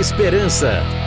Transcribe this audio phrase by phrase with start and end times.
[0.00, 0.99] Esperança.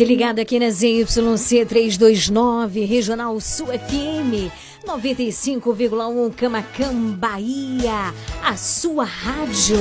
[0.00, 4.50] Você ligado aqui na ZYC 329, Regional Sul FM,
[4.88, 9.76] 95,1 Camacan, Bahia, a sua rádio.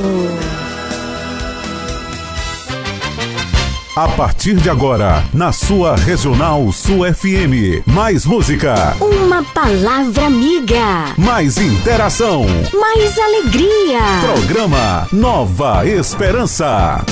[3.95, 11.57] A partir de agora, na sua Regional Sul FM, mais música, Uma palavra amiga, mais
[11.57, 12.45] interação.
[12.77, 14.01] mais alegria.
[14.35, 17.05] Programa Nova Esperança.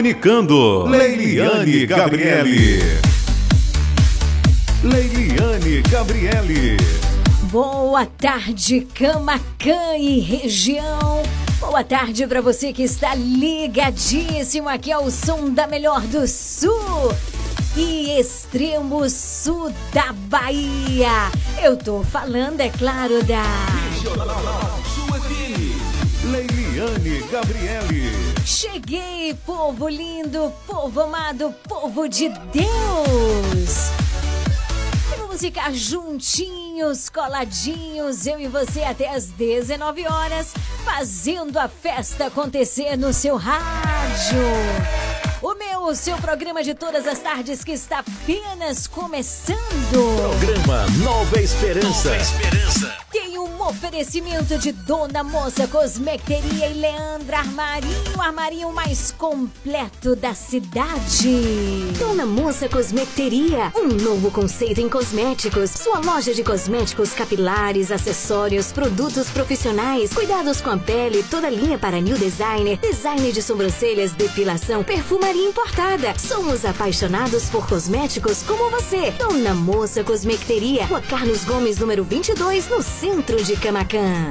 [0.00, 2.80] Comunicando, Leiliane Gabriele.
[4.82, 6.78] Leiliane Gabriele.
[7.52, 11.22] Boa tarde, Camacan e região.
[11.60, 17.14] Boa tarde para você que está ligadíssimo aqui ao som da melhor do sul
[17.76, 21.30] e extremo sul da Bahia.
[21.62, 23.44] Eu tô falando, é claro, da
[26.24, 28.29] Leiliane Gabriele.
[28.44, 33.90] Cheguei, povo lindo, povo amado, povo de Deus.
[35.12, 40.52] E vamos ficar juntinhos, coladinhos, eu e você até às 19 horas,
[40.84, 44.38] fazendo a festa acontecer no seu rádio.
[45.80, 49.56] O meu, o seu programa de todas as tardes que está apenas começando.
[49.90, 52.10] Programa Nova Esperança.
[53.10, 60.34] Tem um oferecimento de Dona Moça Cosmecteria e Leandra Armarinho, o armarinho mais completo da
[60.34, 61.40] cidade.
[61.98, 65.70] Dona Moça Cosmecteria, um novo conceito em cosméticos.
[65.70, 72.00] Sua loja de cosméticos capilares, acessórios, produtos profissionais, cuidados com a pele, toda linha para
[72.00, 75.69] new designer, design de sobrancelhas, depilação, perfumaria importada.
[76.18, 79.10] Somos apaixonados por cosméticos como você.
[79.12, 84.30] Dona Moça Cosmecteria, Rua Carlos Gomes, número 22, no centro de Camacan.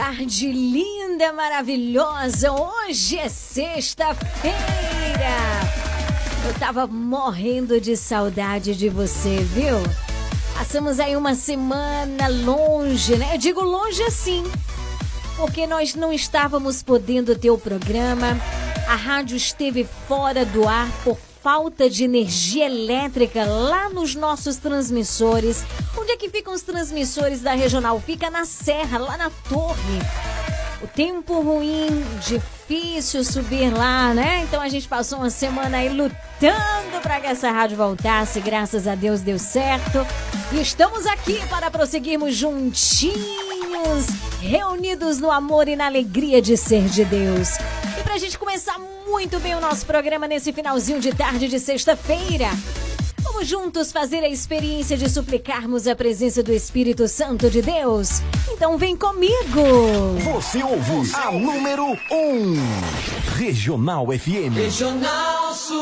[0.00, 2.50] Tarde linda, maravilhosa.
[2.50, 4.54] Hoje é sexta-feira.
[6.46, 9.76] Eu tava morrendo de saudade de você, viu?
[10.56, 13.34] Passamos aí uma semana longe, né?
[13.34, 14.42] Eu digo longe assim,
[15.36, 18.40] porque nós não estávamos podendo ter o programa.
[18.88, 25.64] A rádio esteve fora do ar por falta de energia elétrica lá nos nossos transmissores.
[25.96, 28.00] Onde é que ficam os transmissores da regional?
[28.00, 29.98] Fica na serra, lá na torre.
[30.82, 34.42] O tempo ruim, difícil subir lá, né?
[34.44, 38.40] Então a gente passou uma semana aí lutando para que essa rádio voltasse.
[38.40, 40.06] Graças a Deus deu certo.
[40.52, 44.06] E estamos aqui para prosseguirmos juntinhos,
[44.40, 47.58] reunidos no amor e na alegria de ser de Deus.
[48.10, 48.76] Pra gente começar
[49.06, 52.48] muito bem o nosso programa nesse finalzinho de tarde de sexta-feira.
[53.22, 58.20] Vamos juntos fazer a experiência de suplicarmos a presença do Espírito Santo de Deus?
[58.50, 59.62] Então vem comigo!
[60.24, 61.94] Você ouve a número 1.
[62.12, 62.54] Um.
[63.36, 64.56] Regional FM.
[64.56, 65.78] Regional Sul.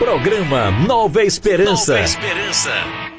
[0.00, 1.92] Programa Nova Esperança.
[1.92, 3.13] Nova Esperança.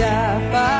[0.00, 0.79] Chama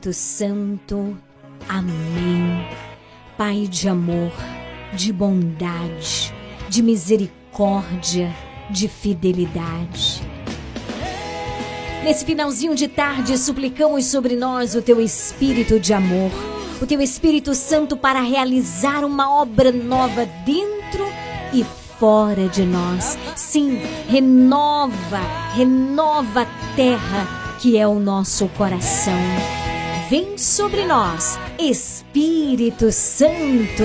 [0.00, 1.18] Espírito Santo.
[1.68, 2.66] Amém.
[3.36, 4.32] Pai de amor,
[4.94, 6.32] de bondade,
[6.70, 8.34] de misericórdia,
[8.70, 10.22] de fidelidade.
[12.02, 16.30] Nesse finalzinho de tarde, suplicamos sobre nós o teu espírito de amor,
[16.80, 21.04] o teu Espírito Santo para realizar uma obra nova dentro
[21.52, 21.62] e
[21.98, 23.18] fora de nós.
[23.36, 25.20] Sim, renova,
[25.54, 29.59] renova a terra que é o nosso coração.
[30.10, 33.84] Vem sobre nós, Espírito Santo.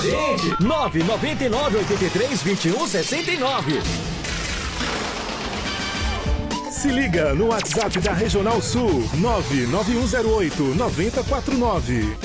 [0.00, 0.62] Gente.
[0.62, 3.82] 999 83 21 69.
[6.70, 12.16] Se liga no WhatsApp da Regional Sul 99108 9049.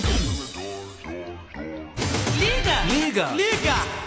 [2.38, 3.32] Liga!
[3.34, 4.06] Liga!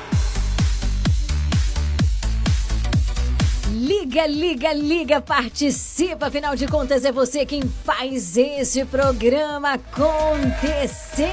[3.73, 6.27] Liga, liga, liga, participa.
[6.27, 11.29] Afinal de contas, é você quem faz esse programa acontecer.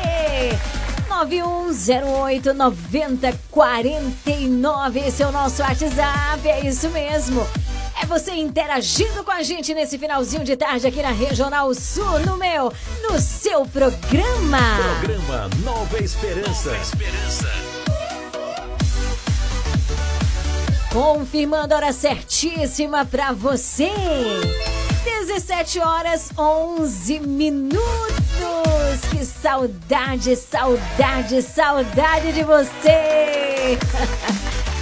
[1.07, 4.99] 9108 9049.
[4.99, 6.45] Esse é o nosso WhatsApp.
[6.47, 7.47] É isso mesmo.
[8.01, 12.35] É você interagindo com a gente nesse finalzinho de tarde aqui na Regional Sul, no
[12.37, 14.59] meu, no seu programa.
[14.99, 16.75] Programa Nova Esperança.
[16.77, 17.49] Esperança.
[20.91, 23.89] Confirmando a hora certíssima pra você.
[25.25, 27.81] 17 horas 11 minutos.
[29.09, 33.79] Que saudade, saudade, saudade de você.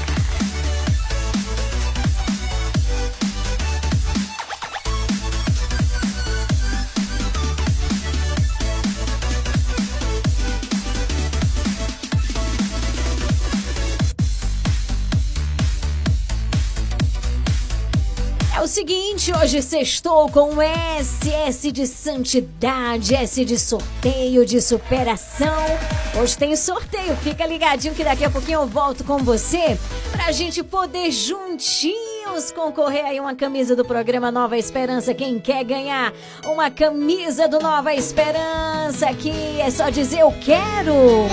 [18.74, 25.64] seguinte, hoje sextou com S, S de santidade, S de sorteio, de superação.
[26.20, 29.78] Hoje tem sorteio, fica ligadinho que daqui a pouquinho eu volto com você
[30.12, 35.14] pra gente poder juntinhos concorrer aí uma camisa do programa Nova Esperança.
[35.14, 36.12] Quem quer ganhar
[36.44, 41.28] uma camisa do Nova Esperança aqui é só dizer eu quero.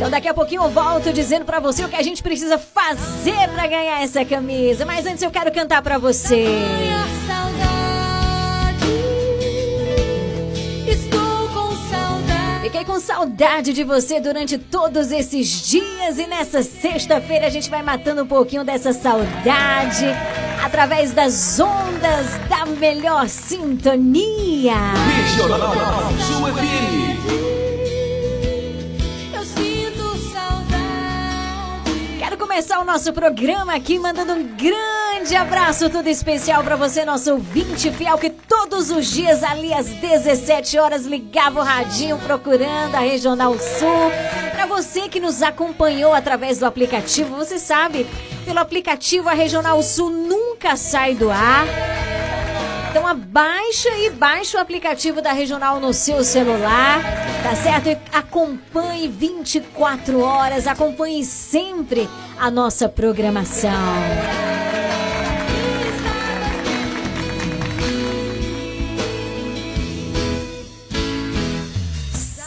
[0.00, 3.50] Então daqui a pouquinho eu volto dizendo pra você o que a gente precisa fazer
[3.54, 4.86] pra ganhar essa camisa.
[4.86, 6.46] Mas antes eu quero cantar pra você.
[10.88, 12.62] Estou com saudade.
[12.62, 17.82] Fiquei com saudade de você durante todos esses dias e nessa sexta-feira a gente vai
[17.82, 20.06] matando um pouquinho dessa saudade
[20.64, 24.76] através das ondas da melhor sintonia.
[25.26, 25.74] Regional
[32.40, 37.92] começar o nosso programa aqui mandando um grande abraço todo especial para você, nosso ouvinte
[37.92, 43.52] fiel que todos os dias ali às 17 horas ligava o radinho procurando a Regional
[43.58, 44.10] Sul.
[44.52, 48.06] Para você que nos acompanhou através do aplicativo, você sabe,
[48.46, 51.89] pelo aplicativo a Regional Sul nunca sai do ar.
[52.90, 57.00] Então abaixa e baixa o aplicativo da Regional no seu celular,
[57.40, 57.88] tá certo?
[57.88, 63.70] E acompanhe 24 horas, acompanhe sempre a nossa programação.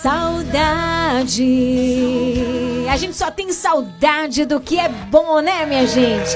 [0.02, 1.44] Saudade.
[2.94, 6.30] A gente só tem saudade do que é bom, né, minha gente?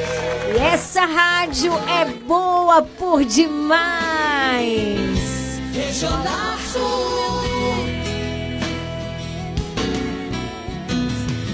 [0.56, 4.98] E essa rádio é boa por demais.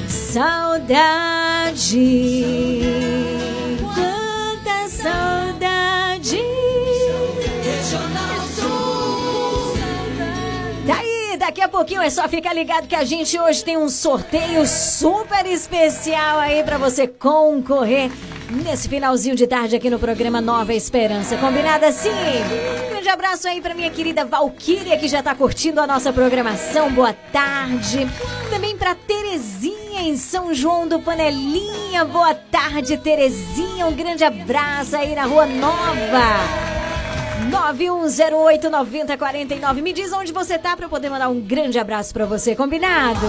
[0.08, 1.74] Saudade.
[11.46, 15.46] Daqui a pouquinho é só ficar ligado que a gente hoje tem um sorteio super
[15.46, 18.10] especial aí para você concorrer
[18.64, 21.36] nesse finalzinho de tarde aqui no programa Nova Esperança.
[21.36, 22.10] Combinado assim?
[22.90, 26.90] Grande abraço aí para minha querida Valquíria que já tá curtindo a nossa programação.
[26.90, 28.08] Boa tarde.
[28.50, 32.06] Também para Terezinha em São João do Panelinha.
[32.06, 33.86] Boa tarde, Terezinha.
[33.86, 36.83] Um grande abraço aí na Rua Nova.
[37.50, 39.82] 9108-9049.
[39.82, 43.20] Me diz onde você tá para eu poder mandar um grande abraço para você, combinado?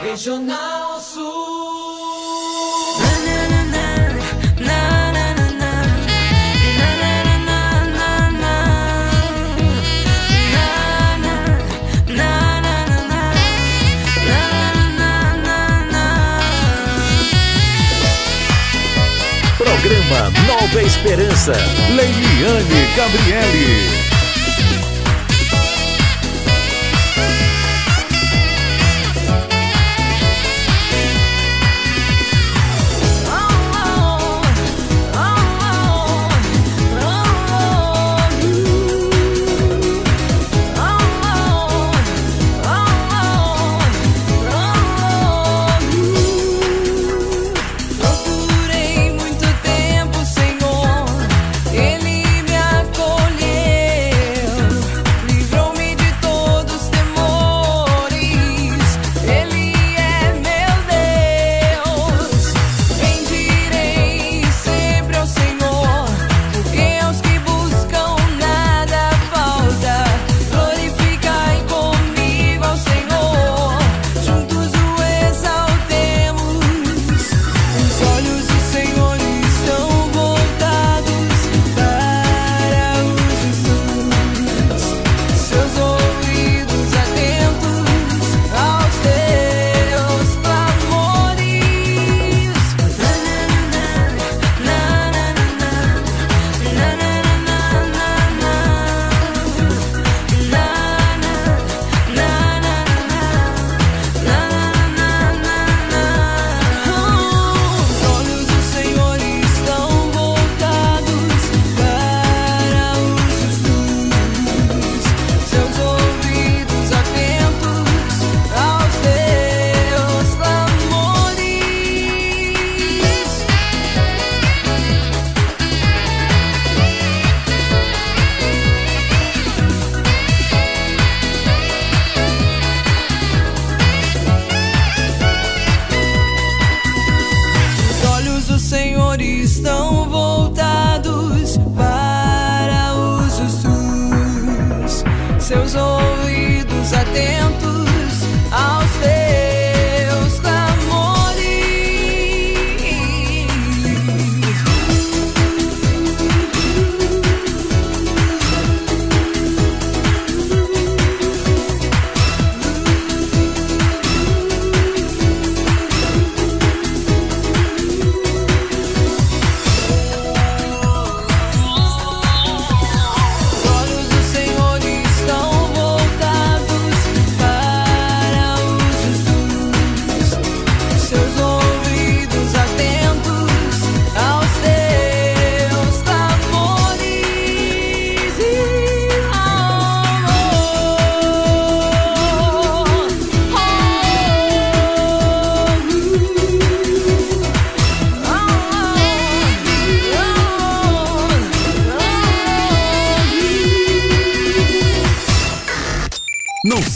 [0.00, 2.89] Regional Sul.
[19.80, 21.52] Programa Nova Esperança.
[21.94, 23.99] Leiliane Gabriele.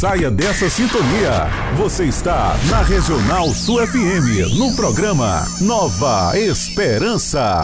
[0.04, 1.48] Saia dessa sintonia.
[1.78, 7.62] Você está na Regional Sul FM, no programa Nova Esperança.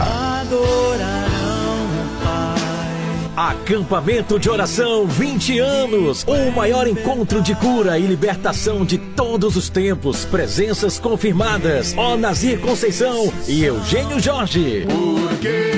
[3.37, 6.25] Acampamento de oração 20 anos.
[6.27, 10.25] O maior encontro de cura e libertação de todos os tempos.
[10.25, 11.93] Presenças confirmadas.
[11.95, 14.87] Ó Nazir Conceição e Eugênio Jorge.
[14.87, 15.70] Porque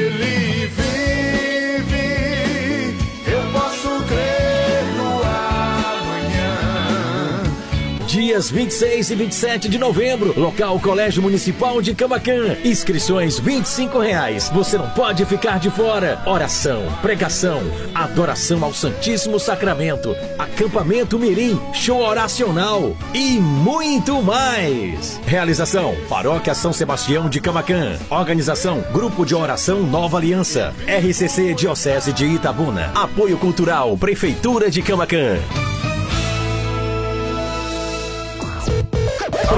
[8.24, 10.34] dias 26 e 27 de novembro.
[10.40, 12.56] Local Colégio Municipal de Camacan.
[12.64, 14.50] Inscrições 25 reais.
[14.54, 16.22] Você não pode ficar de fora.
[16.26, 17.62] Oração, pregação,
[17.94, 25.20] adoração ao Santíssimo Sacramento, acampamento mirim, show oracional e muito mais.
[25.26, 27.98] Realização: Paróquia São Sebastião de Camacan.
[28.10, 30.74] Organização: Grupo de Oração Nova Aliança.
[30.88, 32.90] RCC Diocese de Itabuna.
[32.96, 35.40] Apoio Cultural Prefeitura de Camacan.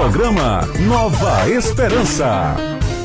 [0.06, 2.56] Programa Nova Esperança.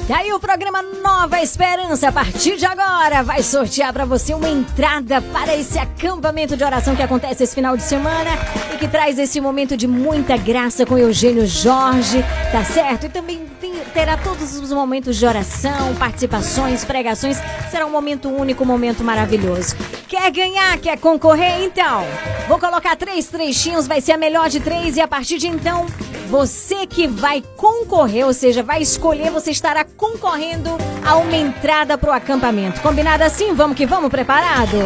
[0.07, 4.51] E aí o programa Nova Esperança, a partir de agora, vai sortear para você uma
[4.51, 8.33] entrada para esse acampamento de oração que acontece esse final de semana
[8.75, 13.07] e que traz esse momento de muita graça com Eugênio Jorge, tá certo?
[13.07, 13.49] E também
[13.95, 17.39] terá todos os momentos de oração, participações, pregações.
[17.71, 19.75] Será um momento único, um momento maravilhoso.
[20.11, 20.77] Quer ganhar?
[20.81, 21.63] Quer concorrer?
[21.63, 22.03] Então,
[22.49, 25.87] vou colocar três trechinhos, vai ser a melhor de três e a partir de então
[26.29, 30.71] você que vai concorrer, ou seja, vai escolher, você estará concorrendo
[31.07, 32.81] a uma entrada pro acampamento.
[32.81, 33.55] Combinado assim?
[33.55, 34.79] Vamos que vamos, preparado?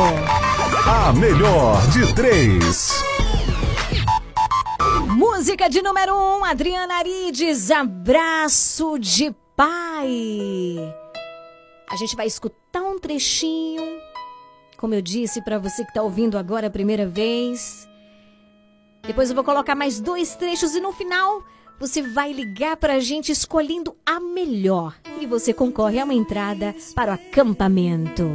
[0.86, 2.92] A melhor de três.
[5.06, 10.76] Música de número um, Adriana Arides, Abraço de Pai.
[11.90, 13.82] A gente vai escutar um trechinho,
[14.84, 17.88] como eu disse para você que tá ouvindo agora a primeira vez.
[19.00, 21.42] Depois eu vou colocar mais dois trechos e no final
[21.80, 24.94] você vai ligar pra gente escolhendo a melhor.
[25.18, 28.28] E você concorre a uma entrada para o acampamento.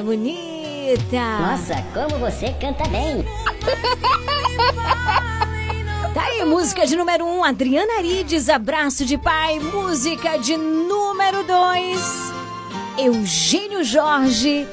[0.00, 1.38] Música bonita.
[1.40, 3.24] Nossa, como você canta bem!
[6.12, 9.60] Tá aí, música de número 1, um, Adriana Arides, Abraço de Pai.
[9.60, 12.32] Música de número 2,
[12.98, 14.66] Eugênio Jorge,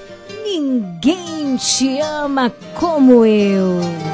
[0.43, 4.06] Ninguém te ama como eu.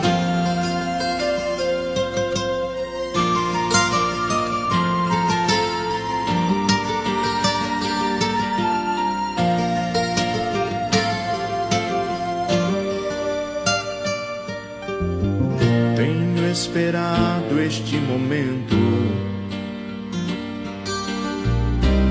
[17.74, 18.76] Esperado este momento.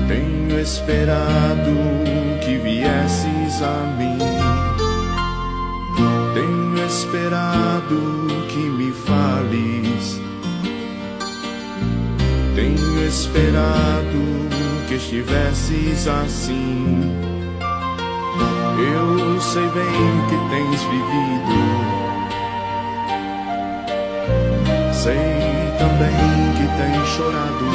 [0.07, 1.71] Tenho esperado
[2.43, 4.17] que viesses a mim.
[6.33, 10.19] Tenho esperado que me fales.
[12.55, 14.19] Tenho esperado
[14.87, 17.11] que estivesses assim.
[18.95, 21.82] Eu sei bem que tens vivido.
[26.77, 27.65] Tens chorado.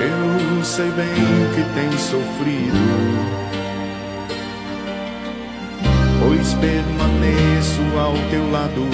[0.00, 1.06] Eu sei bem
[1.54, 2.78] que tens sofrido.
[6.20, 8.86] Pois permaneço ao teu lado.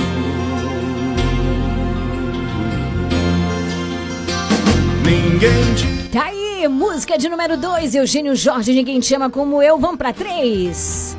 [5.04, 9.78] Ninguém te Tá aí, música de número 2, Eugênio Jorge, Ninguém te ama como eu.
[9.78, 11.16] Vamos pra 3.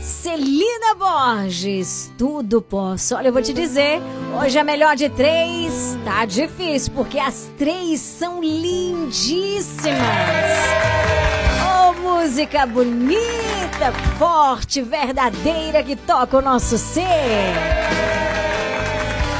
[0.00, 3.14] Celina Borges, tudo posso.
[3.14, 4.02] Olha, eu vou te dizer,
[4.42, 10.00] hoje a melhor de três tá difícil, porque as três são lindíssimas.
[11.64, 17.04] Oh, música bonita, forte, verdadeira, que toca o nosso ser.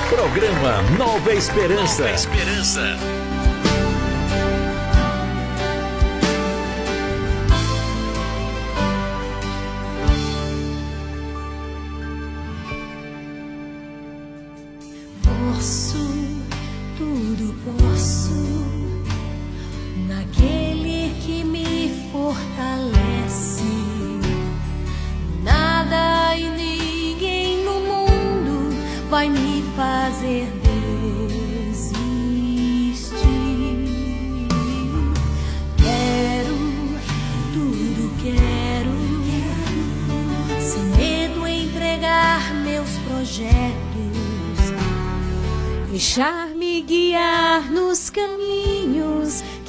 [0.08, 2.08] Programa Nova Esperança.
[2.10, 2.96] Esperança.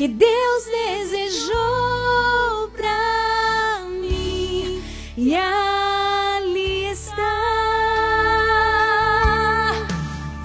[0.03, 4.83] Que Deus desejou pra mim.
[5.15, 7.13] E ali está.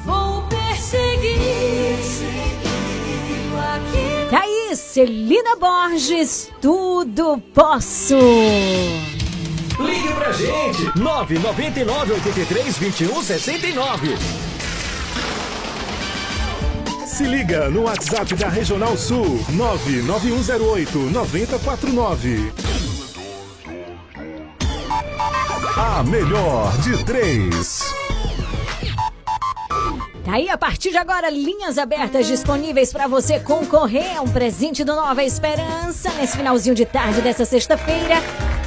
[0.05, 4.31] Vou perseguir, seguindo aquilo.
[4.31, 8.17] Tá aí, Celina Borges, tudo posso.
[9.81, 14.48] Ligue pra gente, 999 83 21 69.
[17.19, 22.53] Se liga no WhatsApp da Regional Sul 99108 9049.
[25.77, 27.93] A melhor de três.
[30.25, 34.85] Tá aí, a partir de agora, linhas abertas disponíveis para você concorrer a um presente
[34.85, 36.11] do Nova Esperança.
[36.21, 38.23] Nesse finalzinho de tarde dessa sexta-feira,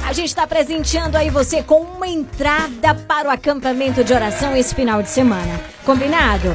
[0.06, 4.74] a gente está presenteando aí você com uma entrada para o acampamento de oração esse
[4.74, 5.58] final de semana.
[5.86, 6.54] Combinado?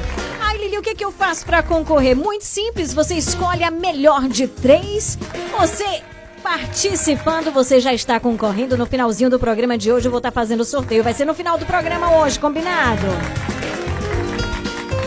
[0.67, 2.13] Lili, o que, que eu faço para concorrer?
[2.13, 5.17] Muito simples, você escolhe a melhor de três.
[5.57, 6.03] Você
[6.43, 8.75] participando, você já está concorrendo.
[8.75, 11.05] No finalzinho do programa de hoje, eu vou estar fazendo o sorteio.
[11.05, 13.07] Vai ser no final do programa hoje, combinado?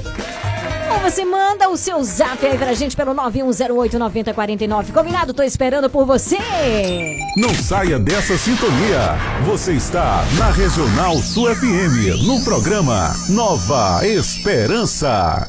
[0.93, 4.93] ou você manda o seu zap aí pra gente pelo 9108-9049.
[4.93, 5.35] Combinado?
[5.35, 6.39] Tô esperando por você.
[7.37, 9.17] Não saia dessa sintonia.
[9.45, 15.49] Você está na Regional Sul FM, no programa Nova Esperança.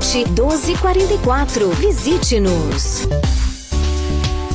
[0.00, 1.70] 1244.
[1.70, 3.47] Visite-nos.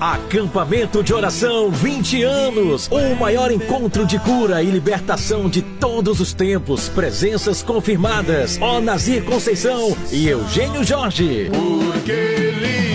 [0.00, 2.88] Acampamento de oração 20 anos.
[2.88, 6.88] O maior encontro de cura e libertação de todos os tempos.
[6.88, 8.58] Presenças confirmadas.
[8.60, 11.50] Ó Nazir Conceição e Eugênio Jorge.
[11.50, 12.87] Porque ele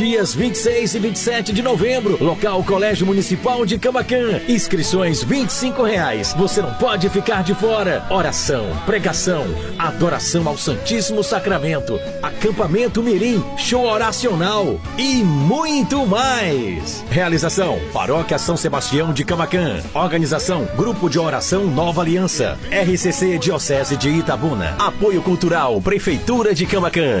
[0.00, 2.16] Dias 26 e 27 de novembro.
[2.24, 4.40] Local Colégio Municipal de Camacan.
[4.48, 6.32] Inscrições 25 reais.
[6.38, 8.02] Você não pode ficar de fora.
[8.08, 9.44] Oração, pregação,
[9.78, 17.04] adoração ao Santíssimo Sacramento, acampamento mirim, show oracional e muito mais.
[17.10, 19.82] Realização: Paróquia São Sebastião de Camacan.
[19.92, 22.58] Organização: Grupo de Oração Nova Aliança.
[22.70, 24.76] RCC Diocese de Itabuna.
[24.78, 27.20] Apoio Cultural Prefeitura de Camacan.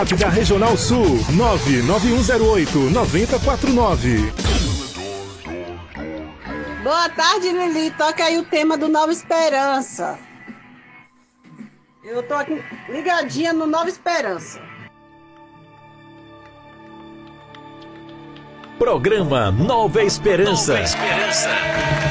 [0.00, 4.32] WhatsApp da Regional Sul 99108 9049.
[6.82, 7.90] Boa tarde, Lili.
[7.90, 10.18] Toca aí o tema do Nova Esperança.
[12.02, 14.62] Eu tô aqui ligadinha no Nova Esperança.
[18.78, 20.72] Programa Nova Esperança.
[20.72, 22.09] Nova Esperança.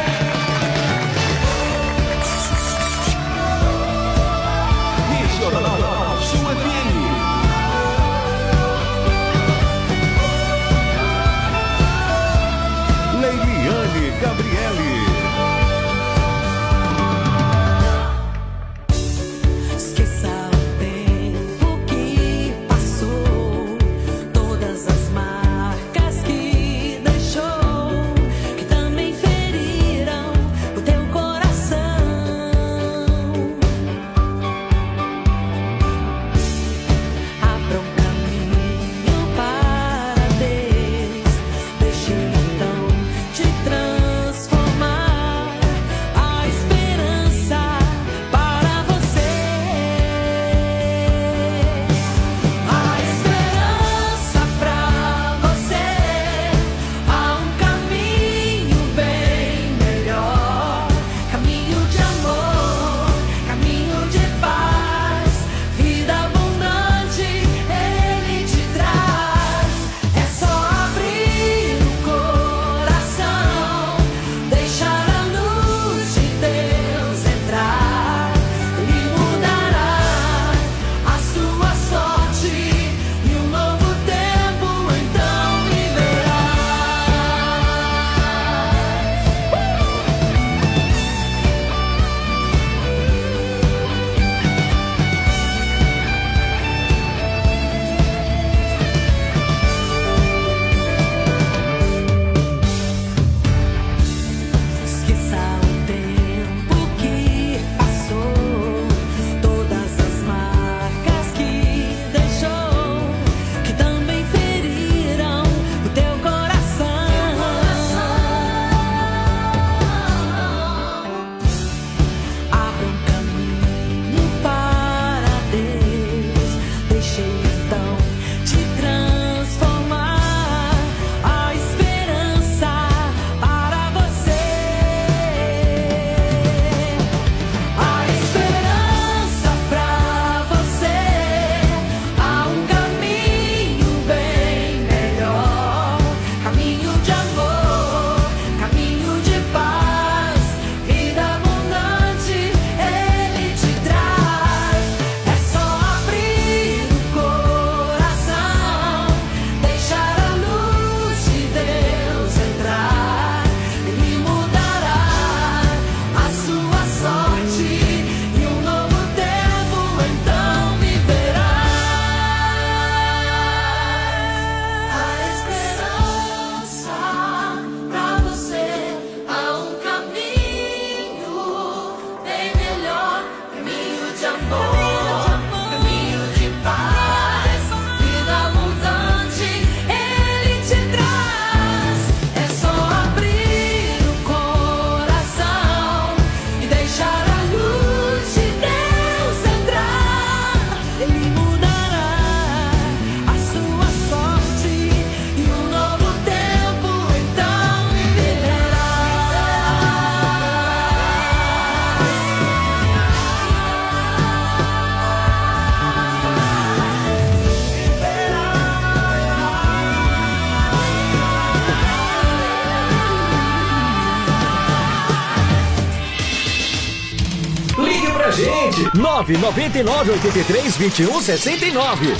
[229.37, 232.15] 999 83 21 69.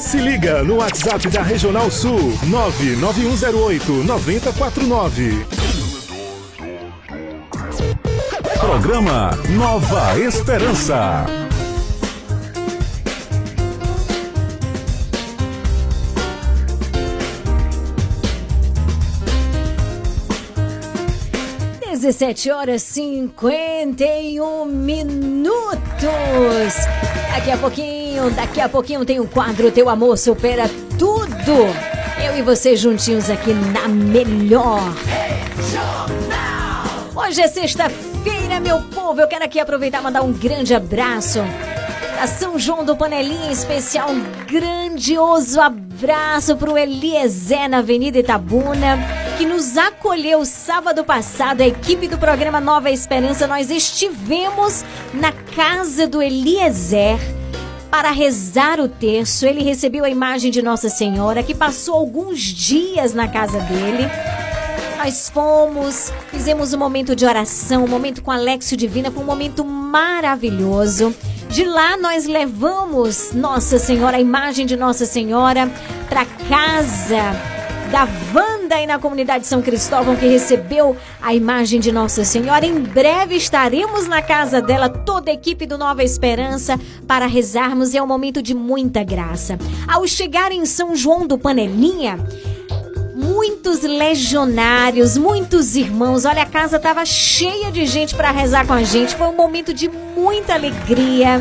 [0.00, 5.46] Se liga no WhatsApp da Regional Sul 99108 9049.
[8.60, 11.33] Programa Nova Esperança.
[22.04, 25.54] Dezessete horas 51 minutos.
[27.32, 31.64] Daqui a pouquinho, daqui a pouquinho tem um quadro Teu Amor Supera Tudo.
[32.22, 34.82] Eu e você juntinhos aqui na melhor.
[37.16, 39.22] Hoje é sexta-feira, meu povo.
[39.22, 41.40] Eu quero aqui aproveitar e mandar um grande abraço
[42.20, 48.18] a São João do Panelinha, em especial um grandioso abraço para o Eliezer na Avenida
[48.18, 48.98] Itabuna,
[49.36, 51.60] que nos acolheu sábado passado.
[51.60, 57.18] A equipe do programa Nova Esperança, nós estivemos na casa do Eliezer
[57.90, 59.44] para rezar o terço.
[59.44, 64.08] Ele recebeu a imagem de Nossa Senhora, que passou alguns dias na casa dele.
[64.98, 69.64] Nós fomos, fizemos um momento de oração, um momento com Alexio Divina, foi um momento
[69.64, 71.14] maravilhoso.
[71.48, 75.70] De lá nós levamos Nossa Senhora, a imagem de Nossa Senhora,
[76.08, 77.32] para casa
[77.90, 82.66] da Wanda aí na comunidade São Cristóvão que recebeu a imagem de Nossa Senhora.
[82.66, 87.94] Em breve estaremos na casa dela, toda a equipe do Nova Esperança, para rezarmos.
[87.94, 89.58] É um momento de muita graça.
[89.86, 92.18] Ao chegar em São João do Panelinha,
[93.14, 96.24] muitos legionários, muitos irmãos.
[96.24, 99.14] Olha, a casa estava cheia de gente para rezar com a gente.
[99.14, 101.40] Foi um momento de muita alegria,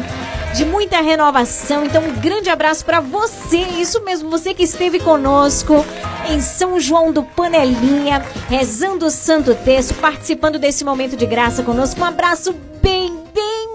[0.54, 1.86] de muita renovação.
[1.86, 5.86] Então, um grande abraço para você, isso mesmo, você que esteve conosco
[6.30, 12.00] em São João do Panelinha, rezando o Santo Texto, participando desse momento de graça conosco.
[12.00, 12.56] Um abraço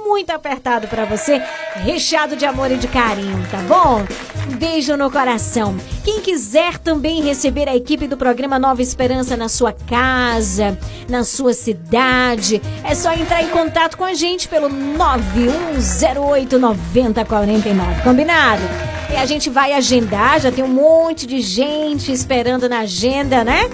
[0.09, 1.40] muito apertado para você,
[1.74, 4.02] recheado de amor e de carinho, tá bom?
[4.50, 5.76] Um beijo no coração.
[6.02, 10.78] Quem quiser também receber a equipe do programa Nova Esperança na sua casa,
[11.09, 18.02] na sua cidade, é só entrar em contato com a gente pelo 9108 9049.
[18.02, 18.62] Combinado?
[19.11, 23.68] E a gente vai agendar, já tem um monte de gente esperando na agenda, né?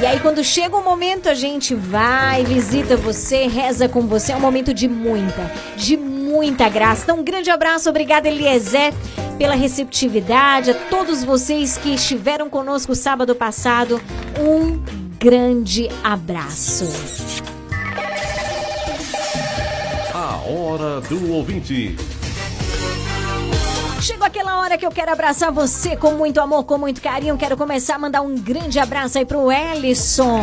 [0.00, 4.30] E aí, quando chega o momento, a gente vai, visita você, reza com você.
[4.30, 7.02] É um momento de muita, de muita graça.
[7.02, 8.94] Então, um grande abraço, obrigada, Eliezer,
[9.36, 10.70] pela receptividade.
[10.70, 14.00] A todos vocês que estiveram conosco sábado passado,
[14.38, 14.80] um
[15.18, 16.84] grande abraço.
[20.14, 21.96] A hora do ouvinte.
[24.08, 27.36] Chegou aquela hora que eu quero abraçar você com muito amor, com muito carinho.
[27.36, 30.42] Quero começar a mandar um grande abraço aí pro Ellison,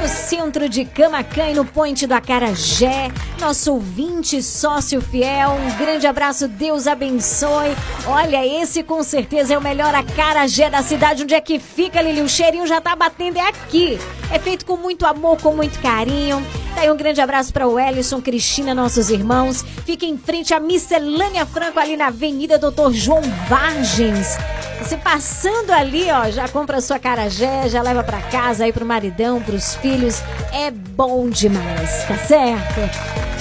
[0.00, 3.10] no centro de Camacan e no Ponte do Acarajé.
[3.40, 5.50] Nosso ouvinte, sócio fiel.
[5.50, 7.74] Um grande abraço, Deus abençoe.
[8.06, 11.24] Olha, esse com certeza é o melhor acarajé da cidade.
[11.24, 12.20] Onde é que fica, Lili?
[12.20, 13.98] O cheirinho já tá batendo, é aqui.
[14.30, 16.46] É feito com muito amor, com muito carinho.
[16.74, 19.62] Daí um grande abraço para o Ellison, Cristina, nossos irmãos.
[19.84, 24.38] Fica em frente à Miscelânea Franco, ali na Avenida Doutor João Vargens.
[24.80, 29.42] Você passando ali, ó, já compra sua carajé, já leva para casa aí pro maridão,
[29.42, 30.22] pros filhos.
[30.52, 32.80] É bom demais, tá certo?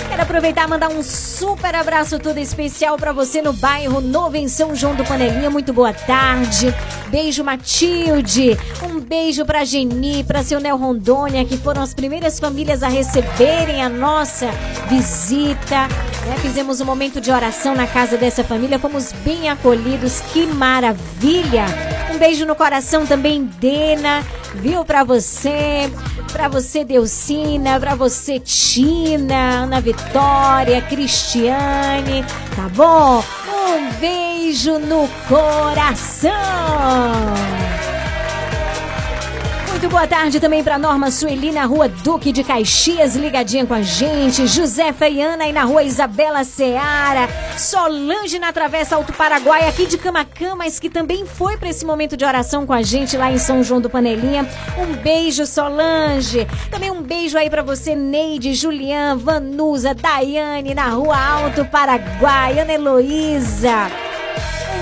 [0.10, 4.50] Quero aproveitar e mandar um super abraço todo especial para você no bairro Novo em
[4.50, 5.50] São João do Panelinha.
[5.50, 6.76] Muito boa tarde.
[7.08, 8.58] Beijo, Matilde.
[8.84, 12.90] Um beijo pra Geni, pra seu Nel Rondônia, que foram as primeiras famílias a
[13.20, 14.50] receberem a nossa
[14.88, 15.88] visita.
[16.26, 16.38] né?
[16.42, 18.80] Fizemos um momento de oração na casa dessa família.
[18.80, 20.22] Fomos bem acolhidos.
[20.32, 21.66] Que maravilha.
[22.14, 24.24] Um beijo no coração também, Dena.
[24.56, 25.92] Viu pra você?
[26.32, 32.24] Pra você, Delcina, pra você, Tina, Ana Vitória, Cristiane,
[32.56, 33.24] tá bom?
[33.48, 36.30] Um beijo no coração!
[39.80, 43.82] Muito boa tarde também para Norma Sueli na rua Duque de Caxias, ligadinha com a
[43.82, 44.46] gente.
[44.46, 47.30] José Freiana aí na rua Isabela Seara.
[47.58, 52.18] Solange na Travessa Alto Paraguai, aqui de Camacã, mas que também foi para esse momento
[52.18, 54.46] de oração com a gente lá em São João do Panelinha.
[54.78, 56.46] Um beijo, Solange.
[56.70, 62.74] Também um beijo aí para você, Neide, Julian, Vanusa, Daiane na rua Alto Paraguai, Ana
[62.74, 63.90] Heloísa.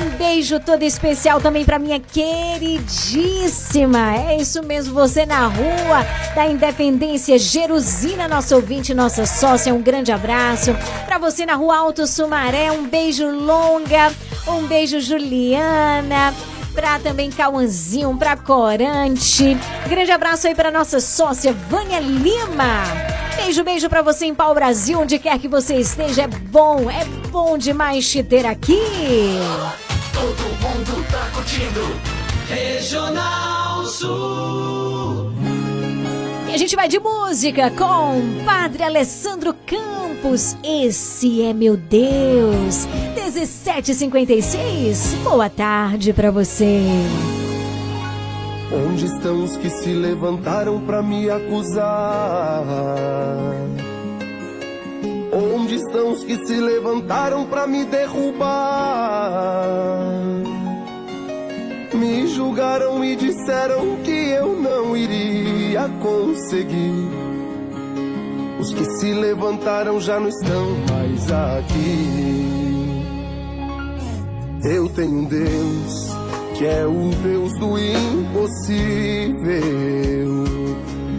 [0.02, 4.16] Um beijo todo especial também para minha queridíssima.
[4.16, 9.74] É isso mesmo, você na rua da Independência, Jerusina, nossa ouvinte, nossa sócia.
[9.74, 10.76] Um grande abraço.
[11.06, 14.14] Para você na rua Alto Sumaré, um beijo longa.
[14.48, 16.34] Um beijo, Juliana
[16.78, 19.58] pra também Cauãzinho, pra Corante.
[19.90, 22.84] Grande abraço aí pra nossa sócia Vânia Lima.
[23.36, 26.24] Beijo, beijo pra você em Pau Brasil, onde quer que você esteja.
[26.24, 28.80] É bom, é bom demais te ter aqui.
[30.20, 31.82] Todo mundo tá curtindo.
[32.50, 35.32] Regional Sul.
[36.50, 40.58] E a gente vai de música com Padre Alessandro Campos.
[40.64, 42.88] Esse é meu Deus.
[43.14, 45.14] 1756.
[45.24, 46.82] Boa tarde pra você.
[48.74, 52.64] Onde estão os que se levantaram pra me acusar?
[55.40, 58.50] Onde estão os que se levantaram pra me derrubar?
[61.94, 67.08] Me julgaram e disseram que eu não iria conseguir.
[68.60, 73.04] Os que se levantaram já não estão mais aqui.
[74.64, 76.08] Eu tenho um Deus
[76.58, 78.74] que é o Deus do impossível,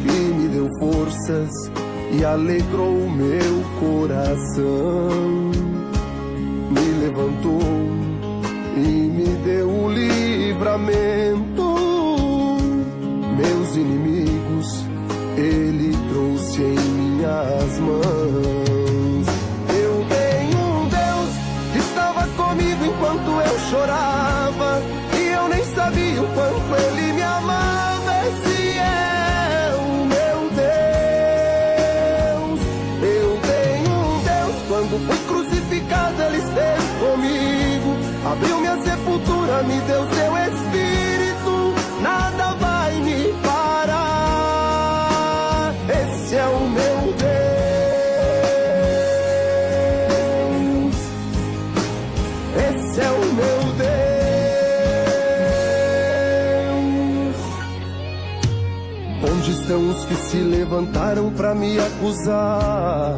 [0.02, 5.10] que me deu forças e alegrou meu coração.
[6.70, 7.60] Me levantou
[8.76, 11.68] e me deu o livramento.
[13.36, 14.84] Meus inimigos,
[15.36, 18.17] Ele trouxe em minhas mãos.
[39.62, 41.74] Me deu seu espírito.
[42.02, 44.84] Nada vai me parar.
[45.88, 47.28] Esse é o meu Deus.
[52.68, 53.98] Esse é o meu Deus.
[59.32, 63.16] Onde estão os que se levantaram pra me acusar?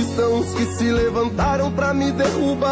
[0.00, 2.68] Estão os que se levantaram pra me derrubar?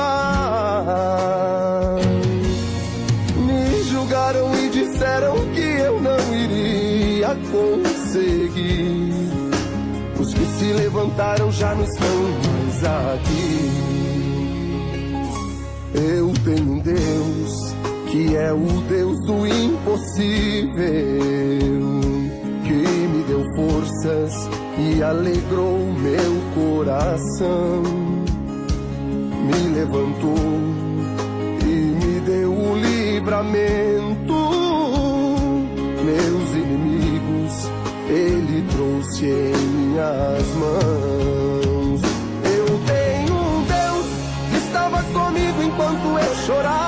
[3.37, 9.12] Me julgaram e disseram que eu não iria conseguir.
[10.20, 12.07] Os que se levantaram já não estão
[12.47, 13.70] mais aqui.
[15.95, 17.74] Eu tenho um Deus
[18.11, 20.77] que é o Deus do impossível,
[22.62, 24.33] que me deu forças
[24.79, 27.83] e alegrou meu coração.
[29.47, 30.35] Me levantou
[31.63, 34.35] e me deu o livramento.
[36.03, 37.55] Meus inimigos,
[38.09, 42.01] Ele trouxe em minhas mãos.
[42.45, 44.07] Eu tenho um Deus
[44.51, 46.86] que estava comigo enquanto eu chorava.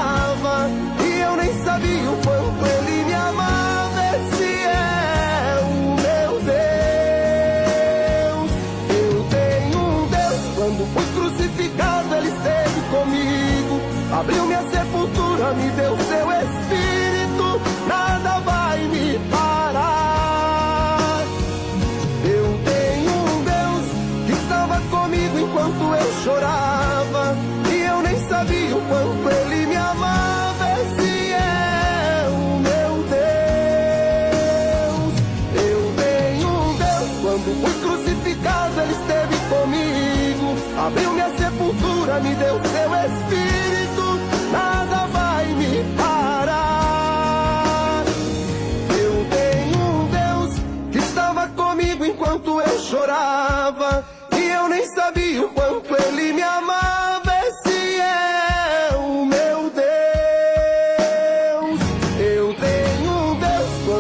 [15.55, 16.08] Me deu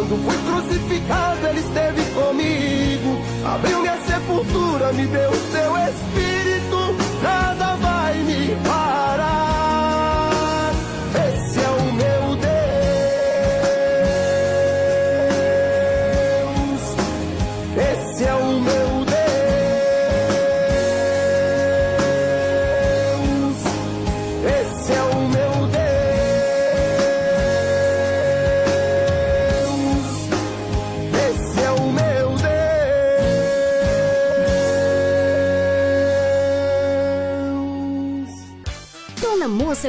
[0.09, 3.20] Quando fui crucificado, Ele esteve comigo.
[3.44, 6.57] Abriu minha sepultura, me deu seu espírito.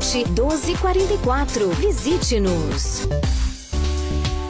[0.00, 1.68] 1244.
[1.74, 3.08] Visite-nos.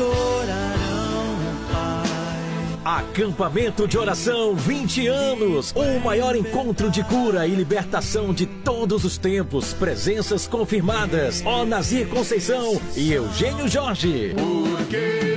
[0.00, 3.00] Adorarão o Pai.
[3.00, 5.72] Acampamento de oração 20 anos.
[5.76, 9.74] O maior encontro de cura e libertação de todos os tempos.
[9.74, 11.42] Presenças confirmadas.
[11.44, 14.34] Ó Nazir Conceição e Eugênio Jorge.
[14.34, 15.29] Porque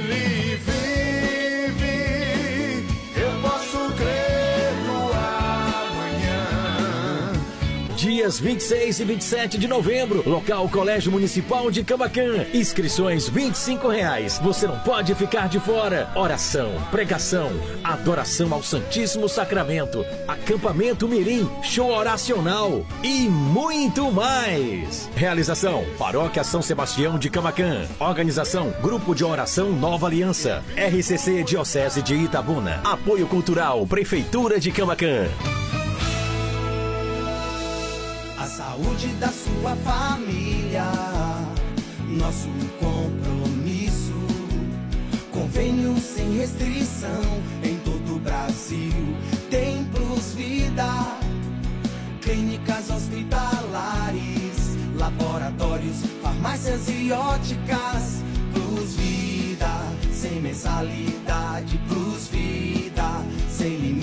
[8.04, 10.30] Dias 26 e 27 de novembro.
[10.30, 12.46] Local Colégio Municipal de Camacan.
[12.54, 14.38] Inscrições 25 reais.
[14.44, 16.12] Você não pode ficar de fora.
[16.14, 17.50] Oração, pregação,
[17.82, 25.10] adoração ao Santíssimo Sacramento, acampamento mirim, show oracional e muito mais.
[25.16, 27.88] Realização: Paróquia São Sebastião de Camacan.
[28.02, 30.62] Organização: Grupo de Oração Nova Aliança.
[30.76, 32.82] RCC Diocese de Itabuna.
[32.84, 35.30] Apoio Cultural Prefeitura de Camacan.
[38.44, 40.92] A saúde da sua família,
[42.10, 44.12] nosso compromisso.
[45.32, 47.22] Convênio sem restrição
[47.64, 49.16] em todo o Brasil.
[49.50, 51.18] Templos Vida,
[52.22, 58.22] clínicas hospitalares, laboratórios, farmácias e óticas.
[58.52, 59.72] Plus Vida,
[60.12, 61.80] sem mensalidade.
[61.88, 64.03] Plus Vida, sem limite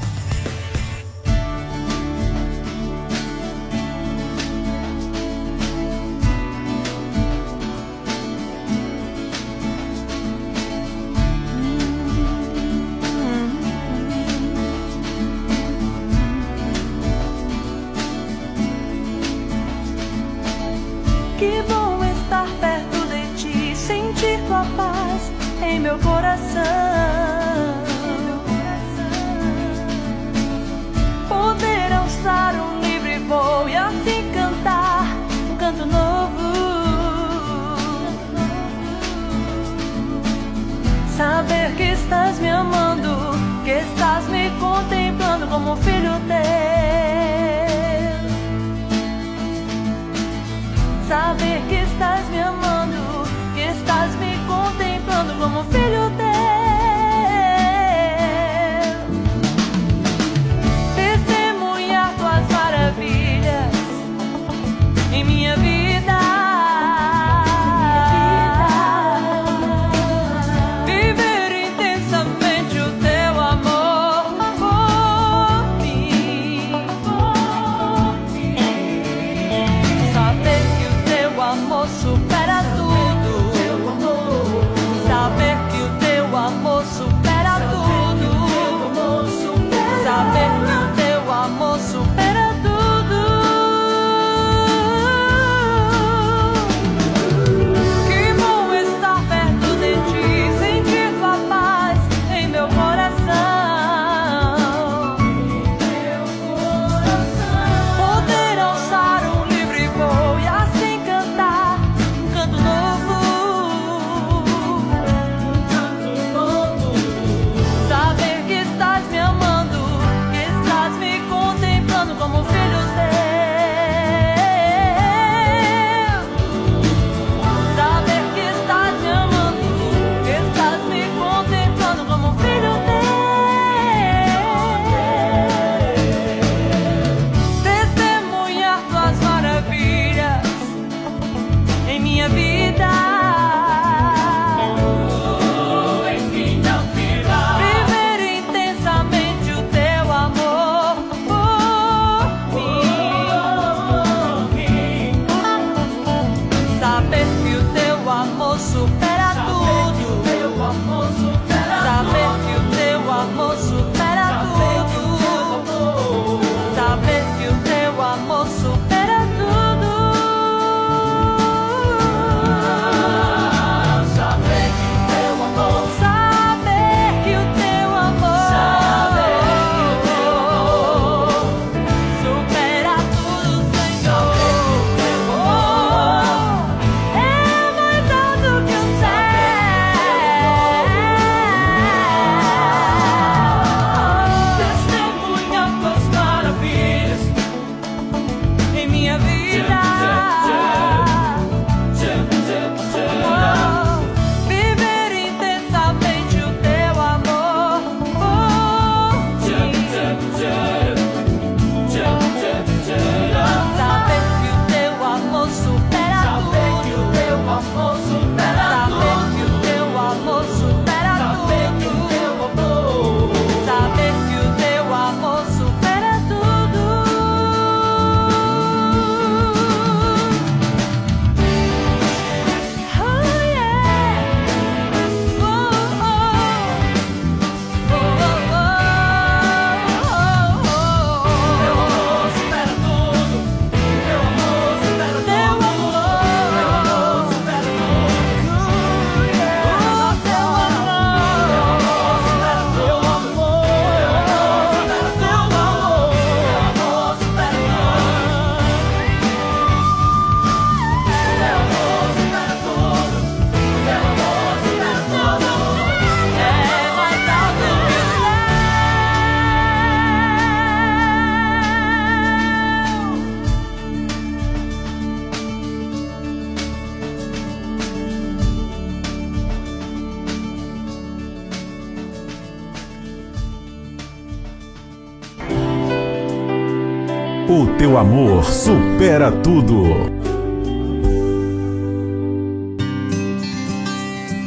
[287.91, 289.83] O teu amor supera tudo.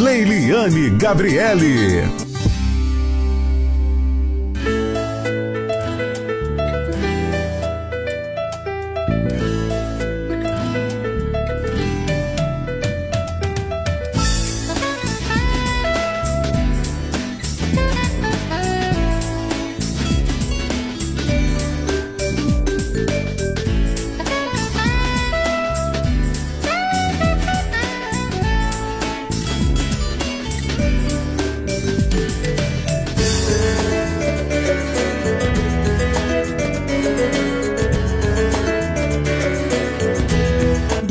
[0.01, 2.24] Leiliane Gabriele.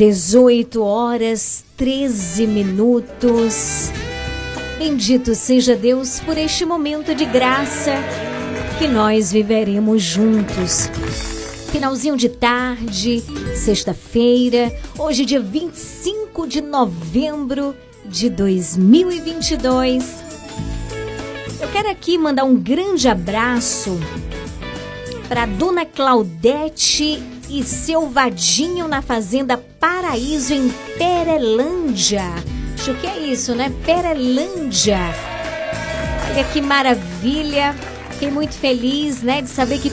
[0.06, 3.90] Dezoito horas, 13 minutos.
[4.76, 7.94] Bendito seja Deus por este momento de graça
[8.78, 10.90] que nós viveremos juntos.
[11.72, 13.24] Finalzinho de tarde,
[13.56, 17.74] sexta-feira, hoje, dia 25 de novembro
[18.04, 20.04] de 2022.
[21.62, 23.98] Eu quero aqui mandar um grande abraço
[25.28, 30.68] para Dona Claudete e seu vadinho na Fazenda Paraíso em
[30.98, 32.24] Perelândia.
[32.78, 33.72] Acho que é isso, né?
[33.84, 34.98] Perelândia.
[36.30, 37.74] Olha que maravilha.
[38.10, 39.90] Fiquei muito feliz, né, de saber que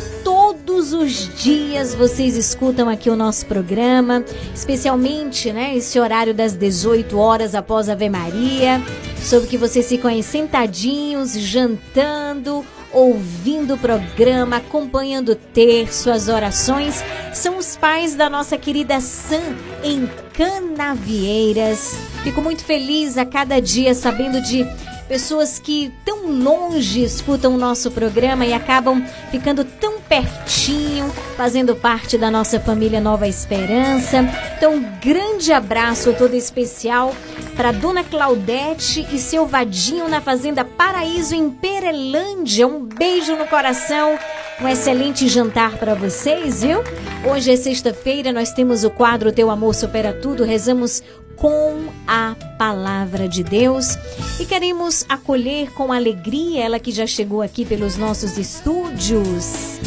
[0.72, 4.24] todos os dias vocês escutam aqui o nosso programa,
[4.56, 8.82] especialmente, né, esse horário das 18 horas após Ave Maria.
[9.18, 17.04] Soube que vocês ficam aí sentadinhos, jantando, ouvindo o programa, acompanhando o terço, as orações.
[17.34, 21.98] São os pais da nossa querida Sam em Canavieiras.
[22.24, 24.66] Fico muito feliz a cada dia sabendo de
[25.12, 32.18] pessoas que tão longe escutam o nosso programa e acabam ficando tão pertinho, fazendo parte
[32.18, 34.20] da nossa família Nova Esperança.
[34.56, 37.14] Então, um grande abraço todo especial
[37.58, 42.66] para Dona Claudete e seu vadinho na Fazenda Paraíso em Perelândia.
[42.66, 44.18] Um beijo no coração.
[44.62, 46.84] Um excelente jantar para vocês, viu?
[47.30, 50.44] Hoje é sexta-feira, nós temos o quadro Teu Amor Supera Tudo.
[50.44, 51.02] Rezamos
[51.42, 53.98] com a palavra de Deus
[54.40, 59.80] e queremos acolher com alegria ela que já chegou aqui pelos nossos estúdios.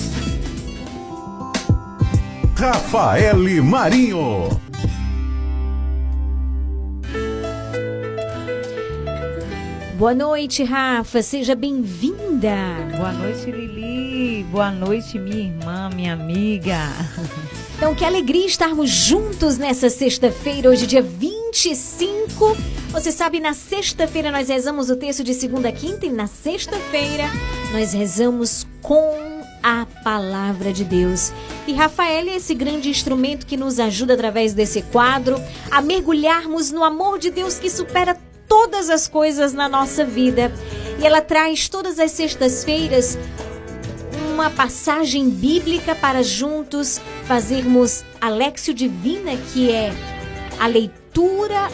[2.57, 4.49] Rafaele Marinho.
[9.97, 11.23] Boa noite, Rafa.
[11.23, 12.57] Seja bem-vinda.
[12.97, 14.43] Boa noite, Lili.
[14.51, 16.89] Boa noite, minha irmã, minha amiga.
[17.77, 22.57] Então, que alegria estarmos juntos nessa sexta-feira, hoje, dia 20 25.
[22.91, 27.25] Você sabe, na sexta-feira nós rezamos o texto de segunda a quinta e na sexta-feira
[27.71, 31.33] nós rezamos com a palavra de Deus.
[31.67, 35.41] E Rafael é esse grande instrumento que nos ajuda através desse quadro
[35.71, 40.53] a mergulharmos no amor de Deus que supera todas as coisas na nossa vida.
[41.01, 43.17] E ela traz todas as sextas-feiras
[44.33, 49.93] uma passagem bíblica para juntos fazermos a Lexio Divina, que é
[50.59, 51.04] a leitura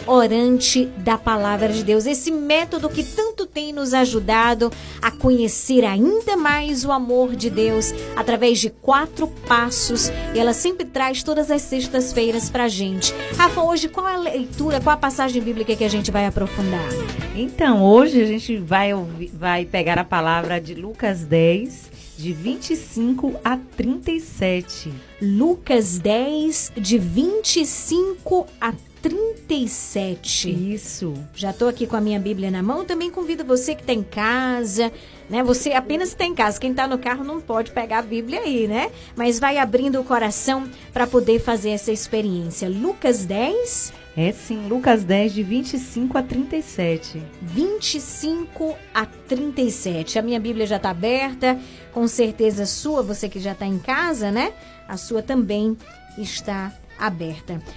[0.07, 2.05] orante da palavra de Deus.
[2.05, 7.93] Esse método que tanto tem nos ajudado a conhecer ainda mais o amor de Deus
[8.17, 10.11] através de quatro passos.
[10.35, 13.15] E ela sempre traz todas as sextas-feiras para gente.
[13.37, 16.89] Rafa, hoje qual a leitura, qual a passagem bíblica que a gente vai aprofundar?
[17.37, 18.91] Então, hoje a gente vai,
[19.33, 24.93] vai pegar a palavra de Lucas 10, de 25 a 37.
[25.23, 28.90] Lucas 10, de 25 a 37.
[30.51, 31.15] Isso.
[31.35, 32.85] Já estou aqui com a minha Bíblia na mão.
[32.85, 34.93] Também convido você que está em casa,
[35.29, 35.43] né?
[35.43, 36.61] Você apenas está em casa.
[36.61, 38.91] Quem está no carro não pode pegar a Bíblia aí, né?
[39.17, 42.69] Mas vai abrindo o coração para poder fazer essa experiência.
[42.69, 47.23] Lucas 10, É sim, Lucas 10, de 25 a 37.
[47.41, 50.19] 25 a 37.
[50.19, 51.59] A minha Bíblia já está aberta,
[51.93, 54.53] com certeza a sua, você que já está em casa, né?
[54.89, 55.77] A sua também
[56.19, 56.80] está aberta.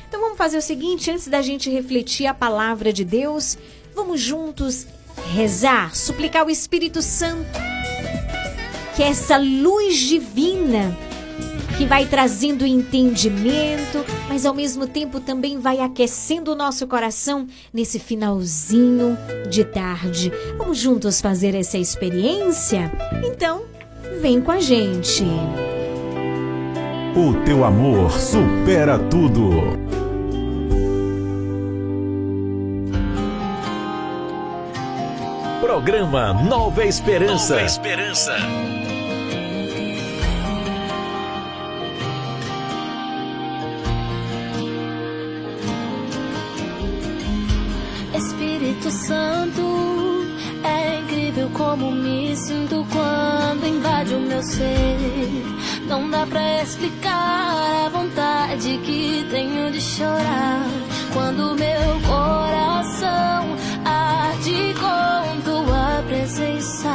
[0.08, 3.58] Então vamos fazer o seguinte, antes da gente refletir a palavra de Deus,
[3.96, 4.86] vamos juntos
[5.34, 7.60] rezar, suplicar o Espírito Santo,
[8.96, 10.98] que é essa luz divina
[11.78, 18.00] que vai trazendo entendimento, mas ao mesmo tempo também vai aquecendo o nosso coração nesse
[18.00, 19.18] finalzinho
[19.50, 20.32] de tarde.
[20.58, 22.92] Vamos juntos fazer essa experiência?
[23.26, 23.64] Então,
[24.22, 25.24] vem com a gente.
[27.16, 29.78] O teu amor supera tudo.
[35.62, 37.54] Programa Nova Esperança.
[37.54, 38.36] Nova Esperança.
[48.16, 49.62] Espírito Santo,
[50.64, 55.63] é incrível como me sinto quando invade o meu ser.
[55.88, 60.66] Não dá pra explicar a vontade que tenho de chorar
[61.14, 63.56] quando meu coração
[63.86, 66.90] arde com tua presença.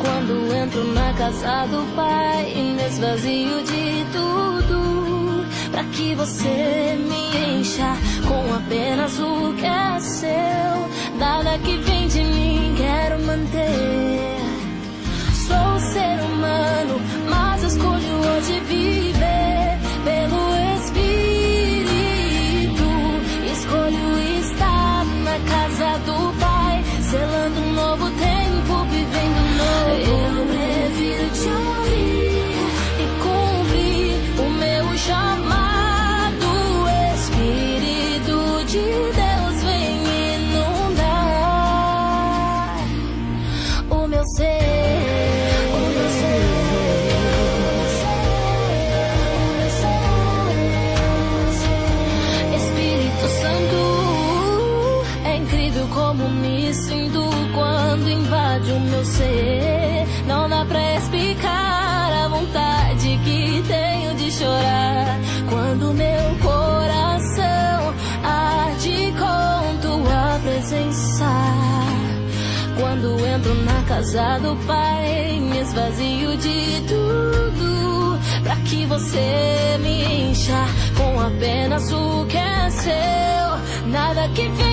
[0.00, 7.96] Quando entro na casa do Pai, me esvazio de tudo para que você me encha
[8.26, 11.18] com apenas o que é seu.
[11.18, 14.17] Nada que vem de mim quero manter.
[74.08, 78.18] Na casa do Pai, me esvazio de tudo.
[78.42, 83.90] Pra que você me encha com apenas o que é seu.
[83.90, 84.67] Nada que vem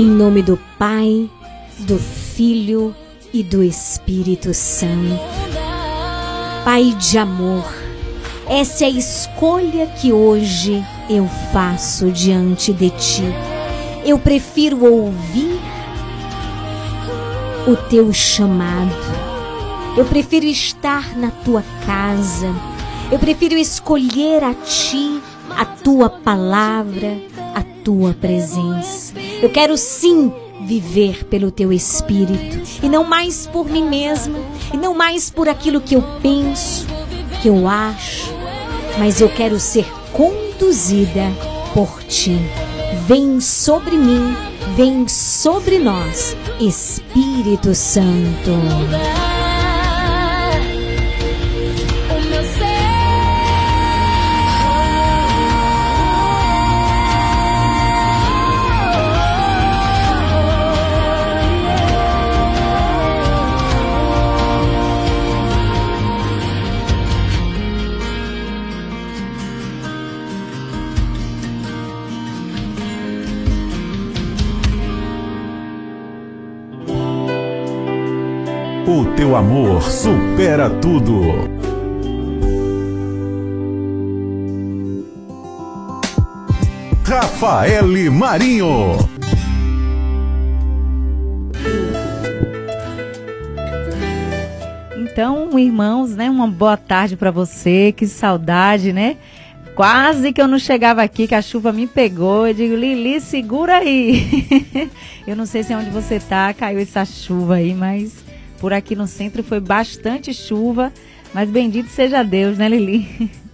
[0.00, 1.28] Em nome do Pai,
[1.80, 2.96] do Filho
[3.34, 5.20] e do Espírito Santo.
[6.64, 7.70] Pai de amor,
[8.48, 13.24] essa é a escolha que hoje eu faço diante de ti.
[14.02, 15.60] Eu prefiro ouvir
[17.68, 18.96] o teu chamado.
[19.98, 22.48] Eu prefiro estar na tua casa,
[23.12, 25.20] Eu prefiro escolher a Ti,
[25.50, 27.18] a Tua palavra,
[27.54, 29.29] a Tua presença.
[29.42, 30.30] Eu quero sim
[30.60, 34.38] viver pelo Teu Espírito e não mais por mim mesma
[34.72, 36.86] e não mais por aquilo que eu penso,
[37.40, 38.34] que eu acho,
[38.98, 41.22] mas eu quero ser conduzida
[41.72, 42.38] por Ti.
[43.06, 44.36] Vem sobre mim,
[44.76, 49.29] vem sobre nós, Espírito Santo.
[79.20, 81.20] Teu amor supera tudo.
[87.04, 88.96] Rafael Marinho.
[94.96, 96.30] Então, irmãos, né?
[96.30, 97.92] Uma boa tarde para você.
[97.94, 99.18] Que saudade, né?
[99.74, 102.48] Quase que eu não chegava aqui, que a chuva me pegou.
[102.48, 104.88] Eu digo, Lili, segura aí.
[105.28, 108.29] eu não sei se é onde você tá, caiu essa chuva aí, mas
[108.60, 110.92] por aqui no centro foi bastante chuva.
[111.32, 113.30] Mas bendito seja Deus, né, Lili?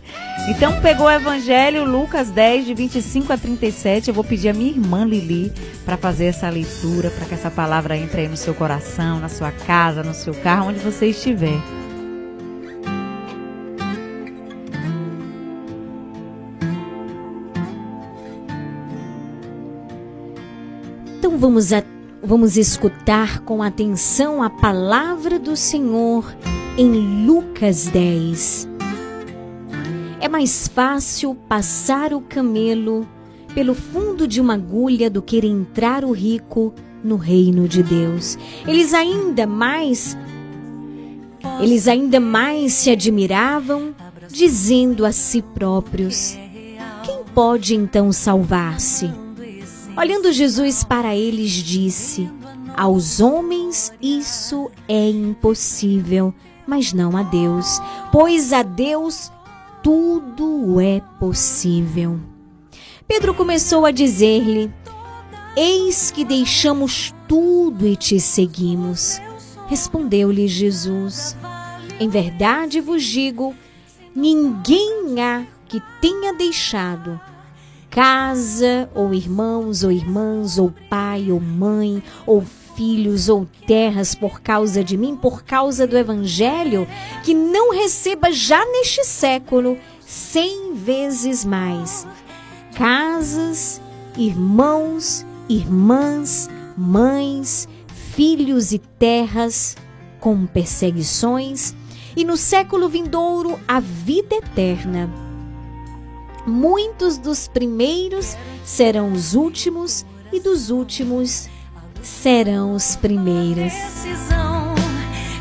[0.48, 4.08] Então pegou o Evangelho, Lucas 10, de 25 a 37.
[4.08, 5.52] Eu vou pedir a minha irmã Lili
[5.84, 9.50] para fazer essa leitura, para que essa palavra entre aí no seu coração, na sua
[9.50, 11.60] casa, no seu carro, onde você estiver.
[21.18, 21.82] Então vamos, a,
[22.26, 26.36] vamos escutar com atenção a palavra do Senhor
[26.76, 28.68] em Lucas 10.
[30.20, 33.06] É mais fácil passar o camelo
[33.54, 38.36] pelo fundo de uma agulha do que entrar o rico no reino de Deus.
[38.66, 40.18] Eles ainda mais
[41.60, 43.94] eles ainda mais se admiravam,
[44.28, 46.36] dizendo a si próprios:
[47.04, 49.25] Quem pode então salvar-se?
[49.96, 52.28] Olhando Jesus para eles, disse:
[52.76, 56.34] Aos homens isso é impossível,
[56.66, 57.80] mas não a Deus,
[58.12, 59.32] pois a Deus
[59.82, 62.20] tudo é possível.
[63.08, 64.70] Pedro começou a dizer-lhe:
[65.56, 69.18] Eis que deixamos tudo e te seguimos.
[69.66, 71.34] Respondeu-lhe Jesus:
[71.98, 73.54] Em verdade vos digo,
[74.14, 77.18] ninguém há que tenha deixado
[77.96, 82.44] casa, ou irmãos, ou irmãs, ou pai, ou mãe, ou
[82.76, 86.86] filhos, ou terras por causa de mim, por causa do Evangelho,
[87.24, 92.06] que não receba já neste século cem vezes mais
[92.74, 93.80] casas,
[94.14, 97.66] irmãos, irmãs, mães,
[98.14, 99.74] filhos e terras
[100.20, 101.74] com perseguições,
[102.14, 105.25] e no século vindouro a vida eterna.
[106.46, 111.48] Muitos dos primeiros serão os últimos, e dos últimos
[112.02, 113.72] serão os primeiros.
[113.72, 114.74] decisão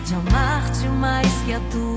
[0.05, 1.94] de amar-te mais que a tudo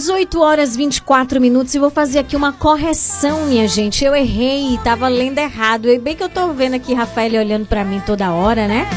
[0.00, 4.02] 18 horas 24 minutos e vou fazer aqui uma correção, minha gente.
[4.02, 5.90] Eu errei, tava lendo errado.
[5.90, 8.88] E bem que eu tô vendo aqui Rafael olhando pra mim toda hora, né?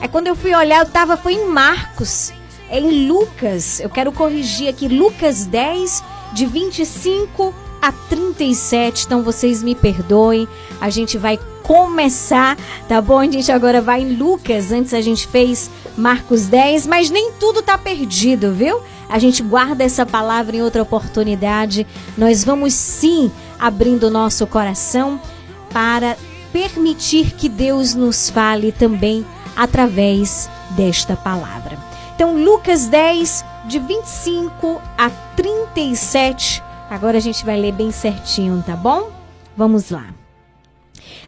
[0.00, 2.32] É quando eu fui olhar, eu tava foi em Marcos,
[2.70, 3.80] é em Lucas.
[3.80, 7.52] Eu quero corrigir aqui Lucas 10 de 25
[7.82, 9.06] a 37.
[9.06, 10.46] Então vocês me perdoem.
[10.80, 12.56] A gente vai começar,
[12.88, 13.18] tá bom?
[13.18, 14.70] A gente agora vai em Lucas.
[14.70, 18.80] Antes a gente fez Marcos 10, mas nem tudo tá perdido, viu?
[19.08, 21.86] A gente guarda essa palavra em outra oportunidade.
[22.16, 25.20] Nós vamos sim abrindo nosso coração
[25.72, 26.16] para
[26.52, 29.26] permitir que Deus nos fale também
[29.56, 31.78] através desta palavra.
[32.14, 36.62] Então, Lucas 10, de 25 a 37.
[36.88, 39.10] Agora a gente vai ler bem certinho, tá bom?
[39.56, 40.06] Vamos lá.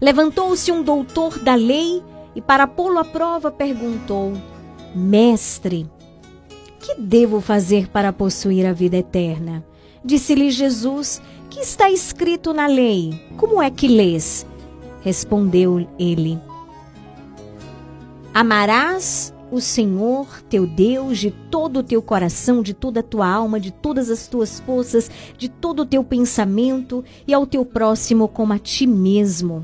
[0.00, 2.02] Levantou-se um doutor da lei
[2.34, 4.32] e, para pô-lo à prova, perguntou:
[4.94, 5.90] Mestre,
[6.80, 9.64] Que devo fazer para possuir a vida eterna?
[10.04, 11.20] Disse-lhe Jesus:
[11.50, 13.20] Que está escrito na lei?
[13.36, 14.46] Como é que lês?
[15.00, 16.38] Respondeu ele:
[18.32, 23.60] Amarás o Senhor teu Deus de todo o teu coração, de toda a tua alma,
[23.60, 28.52] de todas as tuas forças, de todo o teu pensamento e ao teu próximo como
[28.52, 29.62] a ti mesmo.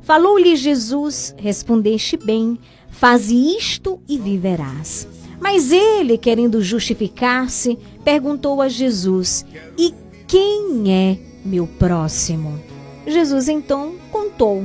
[0.00, 2.58] Falou-lhe Jesus: Respondeste bem,
[2.88, 5.25] faze isto e viverás.
[5.40, 9.44] Mas ele, querendo justificar-se, perguntou a Jesus:
[9.78, 9.94] E
[10.26, 12.58] quem é meu próximo?
[13.06, 14.64] Jesus então contou.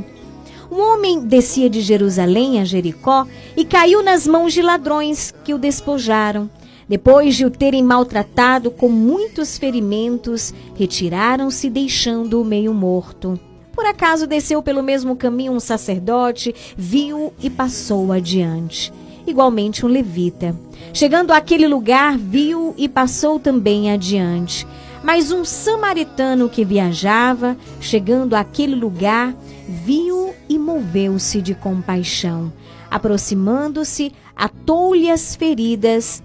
[0.71, 3.27] Um homem descia de Jerusalém a Jericó
[3.57, 6.49] e caiu nas mãos de ladrões que o despojaram.
[6.87, 13.39] Depois de o terem maltratado com muitos ferimentos, retiraram-se, deixando-o meio morto.
[13.73, 18.91] Por acaso desceu pelo mesmo caminho um sacerdote, viu e passou adiante.
[19.31, 20.53] Igualmente um levita.
[20.93, 24.67] Chegando àquele lugar, viu e passou também adiante.
[25.01, 29.33] Mas um samaritano que viajava, chegando àquele lugar,
[29.69, 32.51] viu e moveu-se de compaixão.
[32.89, 36.21] Aproximando-se, atou-lhe as feridas,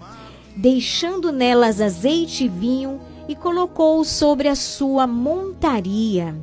[0.53, 6.35] deixando nelas azeite e vinho, e colocou-o sobre a sua montaria.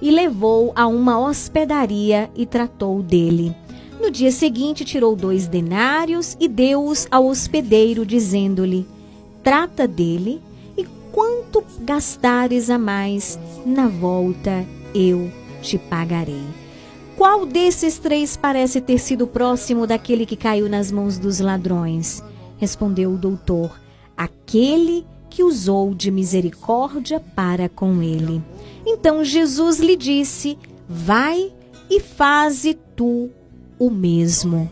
[0.00, 3.54] E levou a uma hospedaria e tratou dele.
[4.00, 8.86] No dia seguinte, tirou dois denários e deu-os ao hospedeiro, dizendo-lhe:
[9.42, 10.40] Trata dele,
[10.76, 15.30] e quanto gastares a mais, na volta eu
[15.62, 16.44] te pagarei.
[17.16, 22.22] Qual desses três parece ter sido próximo daquele que caiu nas mãos dos ladrões?
[22.58, 23.80] Respondeu o doutor:
[24.14, 28.42] Aquele que usou de misericórdia para com ele.
[28.84, 31.52] Então Jesus lhe disse: Vai
[31.88, 33.30] e faze tu
[33.78, 34.70] o mesmo.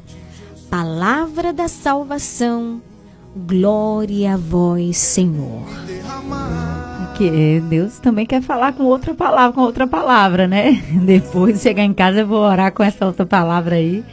[0.71, 2.81] Palavra da salvação,
[3.37, 5.63] glória a vós, Senhor.
[7.17, 10.83] Que Deus também quer falar com outra palavra, com outra palavra, né?
[11.07, 14.05] Depois de chegar em casa eu vou orar com essa outra palavra aí,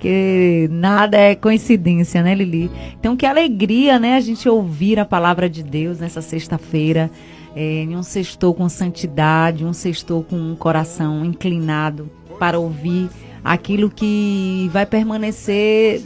[0.00, 2.68] que nada é coincidência, né, Lili?
[2.98, 7.08] Então que alegria, né, a gente ouvir a palavra de Deus nessa sexta-feira,
[7.54, 13.08] é, em um sextou com santidade, um sextou com um coração inclinado para ouvir
[13.44, 16.02] aquilo que vai permanecer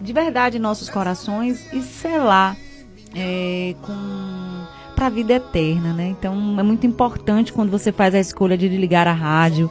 [0.00, 2.56] de verdade em nossos corações e selar
[3.14, 3.74] é,
[4.94, 6.08] para a vida eterna, né?
[6.08, 9.70] Então é muito importante quando você faz a escolha de ligar a rádio,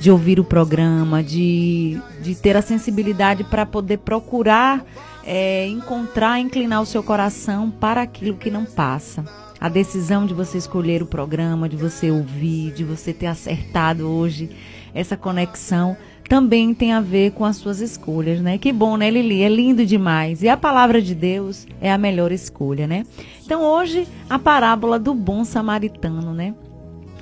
[0.00, 4.84] de ouvir o programa, de, de ter a sensibilidade para poder procurar
[5.24, 9.24] é, encontrar, inclinar o seu coração para aquilo que não passa.
[9.60, 14.50] A decisão de você escolher o programa, de você ouvir, de você ter acertado hoje
[14.94, 15.96] essa conexão
[16.30, 18.56] também tem a ver com as suas escolhas, né?
[18.56, 19.42] Que bom, né, Lili?
[19.42, 20.44] É lindo demais.
[20.44, 23.04] E a palavra de Deus é a melhor escolha, né?
[23.44, 26.54] Então, hoje, a parábola do bom samaritano, né?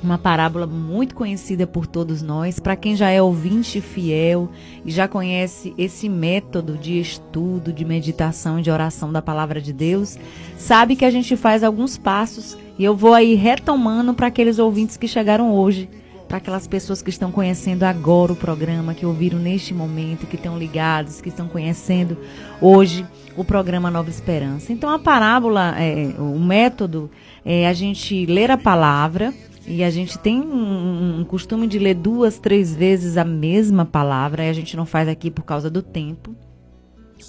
[0.05, 2.60] Uma parábola muito conhecida por todos nós.
[2.60, 4.51] Para quem já é ouvinte fiel
[4.85, 9.72] e já conhece esse método de estudo, de meditação e de oração da palavra de
[9.72, 10.18] Deus,
[10.59, 14.98] sabe que a gente faz alguns passos e eu vou aí retomando para aqueles ouvintes
[14.98, 15.89] que chegaram hoje
[16.28, 20.59] para aquelas pessoas que estão conhecendo agora o programa, que ouviram neste momento, que estão
[20.59, 22.18] ligados, que estão conhecendo
[22.60, 24.70] hoje o programa Nova Esperança.
[24.70, 27.10] Então, a parábola, é, o método
[27.44, 29.32] é a gente ler a palavra.
[29.70, 34.44] E a gente tem um, um costume de ler duas, três vezes a mesma palavra,
[34.44, 36.34] e a gente não faz aqui por causa do tempo.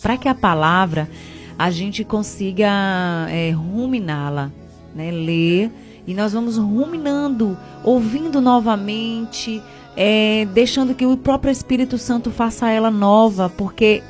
[0.01, 1.09] Para que a palavra
[1.57, 4.53] a gente consiga é, ruminá-la,
[4.95, 5.11] né?
[5.11, 5.69] ler
[6.09, 9.61] e nós vamos ruminando, ouvindo novamente,
[9.95, 14.01] é, deixando que o próprio Espírito Santo faça ela nova, porque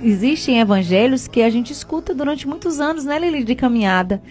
[0.00, 4.22] existem evangelhos que a gente escuta durante muitos anos, né, Lili, de caminhada.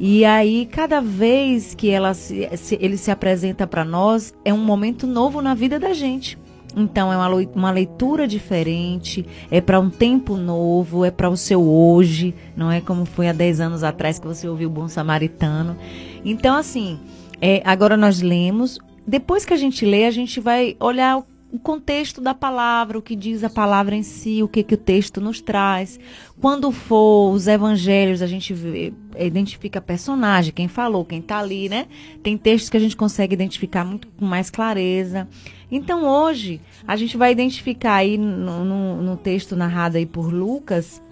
[0.00, 4.58] E aí, cada vez que ela se, se, ele se apresenta para nós, é um
[4.58, 6.36] momento novo na vida da gente.
[6.76, 11.62] Então é uma, uma leitura diferente, é para um tempo novo, é para o seu
[11.62, 15.76] hoje, não é como foi há 10 anos atrás que você ouviu o Bom Samaritano.
[16.24, 16.98] Então, assim,
[17.40, 18.78] é, agora nós lemos.
[19.06, 21.22] Depois que a gente lê, a gente vai olhar
[21.54, 24.76] o contexto da palavra, o que diz a palavra em si, o que, que o
[24.76, 26.00] texto nos traz.
[26.40, 31.86] Quando for os evangelhos, a gente vê, identifica personagem, quem falou, quem está ali, né?
[32.24, 35.28] Tem textos que a gente consegue identificar muito com mais clareza.
[35.74, 41.02] Então hoje a gente vai identificar aí no, no, no texto narrado aí por Lucas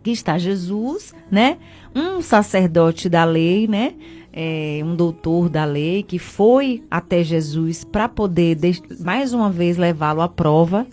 [0.00, 1.58] que está Jesus, né?
[1.92, 3.94] Um sacerdote da lei, né?
[4.32, 8.56] É, um doutor da lei que foi até Jesus para poder
[9.00, 10.86] mais uma vez levá-lo à prova,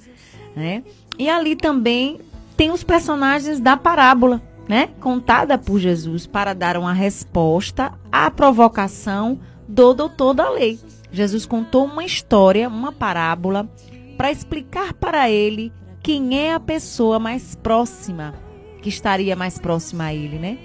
[0.55, 0.81] né?
[1.19, 2.17] E ali também
[2.57, 9.39] tem os personagens da parábola, né, contada por Jesus para dar uma resposta à provocação
[9.67, 10.79] do doutor da lei.
[11.11, 13.69] Jesus contou uma história, uma parábola,
[14.17, 15.71] para explicar para ele
[16.01, 18.33] quem é a pessoa mais próxima,
[18.81, 20.57] que estaria mais próxima a ele, né?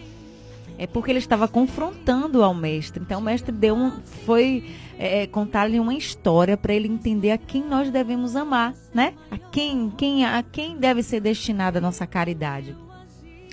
[0.79, 3.03] É porque ele estava confrontando ao mestre.
[3.03, 3.91] Então o mestre deu um,
[4.25, 4.65] foi
[4.99, 9.15] é, contar-lhe uma história para ele entender a quem nós devemos amar, né?
[9.31, 12.75] A quem, quem, a quem deve ser destinada a nossa caridade.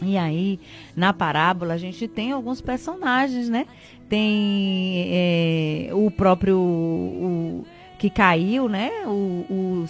[0.01, 0.59] E aí,
[0.95, 3.65] na parábola, a gente tem alguns personagens, né?
[4.09, 7.65] Tem é, o próprio o,
[7.99, 8.89] que caiu, né?
[9.05, 9.85] O,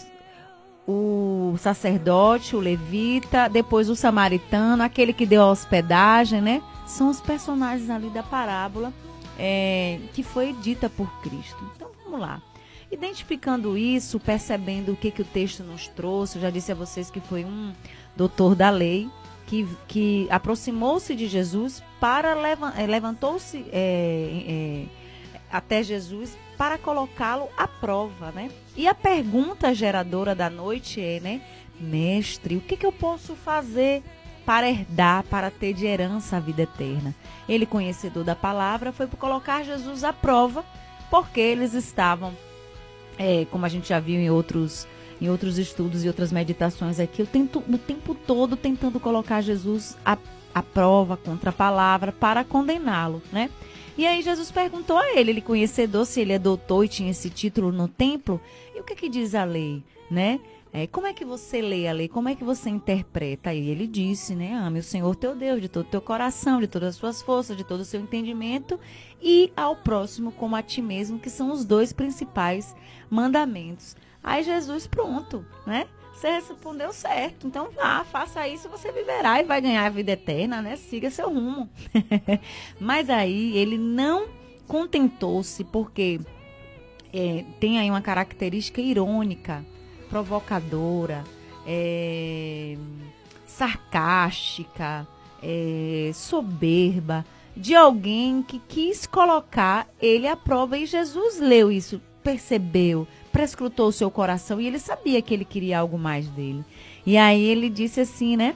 [0.88, 6.62] o, o sacerdote, o levita, depois o samaritano, aquele que deu a hospedagem, né?
[6.86, 8.92] São os personagens ali da parábola
[9.40, 11.58] é, que foi dita por Cristo.
[11.76, 12.42] Então, vamos lá.
[12.92, 17.22] Identificando isso, percebendo o que, que o texto nos trouxe, já disse a vocês que
[17.22, 17.72] foi um
[18.18, 19.08] doutor da lei,
[19.50, 22.36] que, que aproximou-se de Jesus para
[22.78, 24.86] eh, levantou-se é, é,
[25.52, 28.52] até Jesus para colocá-lo à prova, né?
[28.78, 31.42] E a pergunta geradora da noite é, né,
[31.80, 34.04] mestre, o que, que eu posso fazer
[34.46, 37.16] para herdar, para ter de herança a vida eterna?
[37.48, 40.64] Ele, conhecedor da palavra, foi colocar Jesus à prova,
[41.10, 42.38] porque eles estavam,
[43.18, 44.88] é, como a gente já viu em outros
[45.22, 49.98] em outros estudos e outras meditações aqui, eu tento o tempo todo tentando colocar Jesus
[50.06, 50.18] à,
[50.54, 53.50] à prova contra a palavra para condená-lo, né?
[53.98, 57.30] E aí Jesus perguntou a ele, ele conhecedor, se ele é doutor e tinha esse
[57.30, 58.40] título no templo,
[58.74, 60.40] e o que que diz a lei, né?
[60.72, 62.08] É, como é que você lê a lei?
[62.08, 63.52] Como é que você interpreta?
[63.54, 64.54] E ele disse, né?
[64.54, 67.58] Ame o Senhor teu Deus de todo o teu coração, de todas as suas forças,
[67.58, 68.80] de todo o seu entendimento
[69.22, 72.76] e ao próximo como a ti mesmo, que são os dois principais
[73.10, 73.96] mandamentos.
[74.24, 75.88] Aí Jesus, pronto, né?
[76.14, 77.48] Você respondeu certo.
[77.48, 80.76] Então vá, faça isso, você viverá e vai ganhar a vida eterna, né?
[80.76, 81.70] Siga seu rumo.
[82.80, 84.28] Mas aí ele não
[84.68, 86.20] contentou-se, porque
[87.14, 89.66] é, tem aí uma característica irônica,
[90.10, 91.24] provocadora,
[91.66, 92.78] é,
[93.48, 95.08] sarcástica,
[95.42, 97.26] é, soberba,
[97.56, 100.78] de alguém que quis colocar ele à prova.
[100.78, 105.80] E Jesus leu isso, percebeu, prescrutou o seu coração e ele sabia que ele queria
[105.80, 106.64] algo mais dele.
[107.06, 108.56] E aí ele disse assim, né?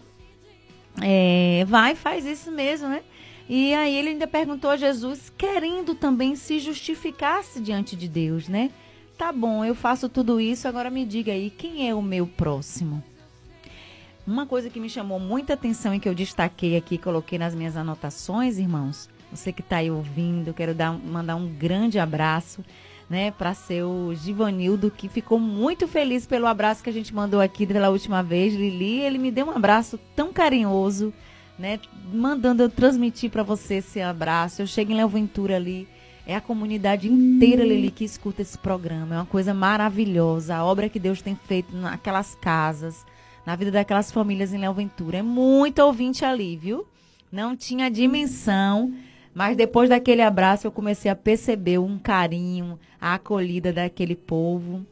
[1.02, 3.02] É, vai, faz isso mesmo, né?
[3.50, 8.72] E aí ele ainda perguntou a Jesus, querendo também se justificar-se diante de Deus, né?
[9.18, 13.04] Tá bom, eu faço tudo isso, agora me diga aí, quem é o meu próximo?
[14.26, 17.76] Uma coisa que me chamou muita atenção e que eu destaquei aqui, coloquei nas minhas
[17.76, 19.10] anotações, irmãos.
[19.32, 22.64] Você que está aí ouvindo, quero dar, mandar um grande abraço
[23.14, 27.40] né, para ser o Givanildo, que ficou muito feliz pelo abraço que a gente mandou
[27.40, 29.02] aqui pela última vez, Lili.
[29.02, 31.14] Ele me deu um abraço tão carinhoso,
[31.60, 31.80] né,
[32.11, 34.64] mandando eu transmitir para você esse abraço.
[34.64, 35.88] Eu chego em Léo Ventura ali,
[36.26, 39.14] é a comunidade inteira, Lili, que escuta esse programa.
[39.14, 43.06] É uma coisa maravilhosa, a obra que Deus tem feito naquelas casas,
[43.45, 45.19] na vida daquelas famílias em Léo Ventura.
[45.19, 46.84] É muito ouvinte ali, viu?
[47.31, 48.91] Não tinha dimensão
[49.34, 54.86] mas depois daquele abraço, eu comecei a perceber um carinho, a acolhida daquele povo.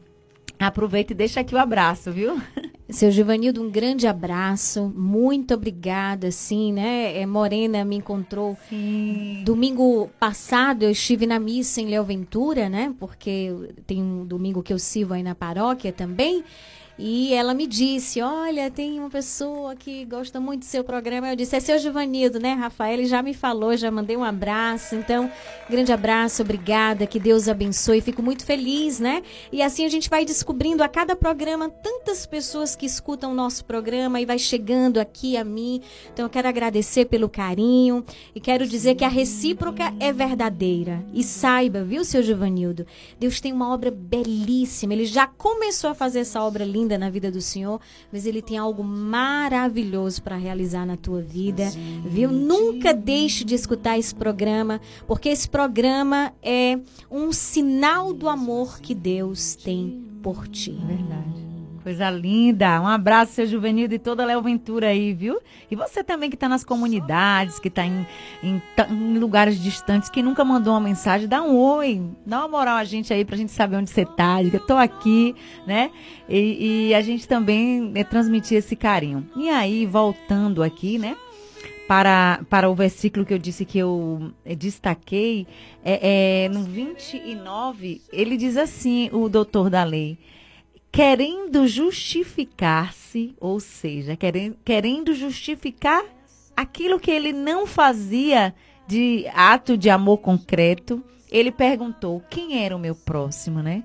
[0.58, 2.40] Aproveita e deixa aqui o abraço, viu?
[2.90, 4.92] Seu Givanildo, um grande abraço.
[4.96, 7.18] Muito obrigada, sim, né?
[7.18, 8.58] É, Morena me encontrou.
[8.70, 9.44] Sim.
[9.46, 12.94] Domingo passado eu estive na missa em Léo Ventura, né?
[13.00, 13.52] Porque
[13.88, 16.44] tem um domingo que eu sirvo aí na paróquia também.
[17.04, 21.32] E ela me disse: Olha, tem uma pessoa que gosta muito do seu programa.
[21.32, 22.94] Eu disse: É seu Givanildo, né, Rafael?
[22.94, 24.94] Ele já me falou, já mandei um abraço.
[24.94, 25.32] Então,
[25.68, 27.08] grande abraço, obrigada.
[27.08, 28.02] Que Deus abençoe.
[28.02, 29.24] Fico muito feliz, né?
[29.52, 33.66] E assim a gente vai descobrindo a cada programa tantas pessoas que escutam o nosso
[33.66, 35.82] programa e vai chegando aqui a mim.
[36.14, 38.06] Então, eu quero agradecer pelo carinho
[38.36, 41.04] e quero dizer que a recíproca é verdadeira.
[41.12, 42.86] E saiba, viu, seu Givanildo?
[43.20, 44.94] Deus tem uma obra belíssima.
[44.94, 47.80] Ele já começou a fazer essa obra linda na vida do Senhor,
[48.12, 51.70] mas Ele tem algo maravilhoso para realizar na tua vida,
[52.06, 52.32] viu?
[52.32, 58.96] Nunca deixe de escutar esse programa, porque esse programa é um sinal do amor que
[58.96, 60.72] Deus tem por ti.
[60.72, 61.51] Verdade.
[61.84, 62.80] Coisa linda.
[62.80, 65.40] Um abraço, seu Juvenil e toda a Léo Ventura aí, viu?
[65.70, 68.06] E você também que está nas comunidades, que está em,
[68.44, 72.78] em, em, lugares distantes, que nunca mandou uma mensagem, dá um oi, dá uma moral
[72.78, 74.42] a gente aí pra gente saber onde você tá.
[74.44, 75.36] Diga, tô aqui,
[75.66, 75.90] né?
[76.30, 79.28] E, e a gente também é, transmitir esse carinho.
[79.36, 81.18] E aí, voltando aqui, né?
[81.88, 85.48] Para, para o versículo que eu disse que eu é, destaquei,
[85.84, 90.18] é, é, no 29, ele diz assim, o doutor da lei
[90.92, 94.18] querendo justificar-se, ou seja,
[94.66, 96.04] querendo, justificar
[96.56, 98.54] aquilo que ele não fazia
[98.88, 101.02] de ato de amor concreto,
[101.32, 103.84] ele perguntou quem era o meu próximo, né?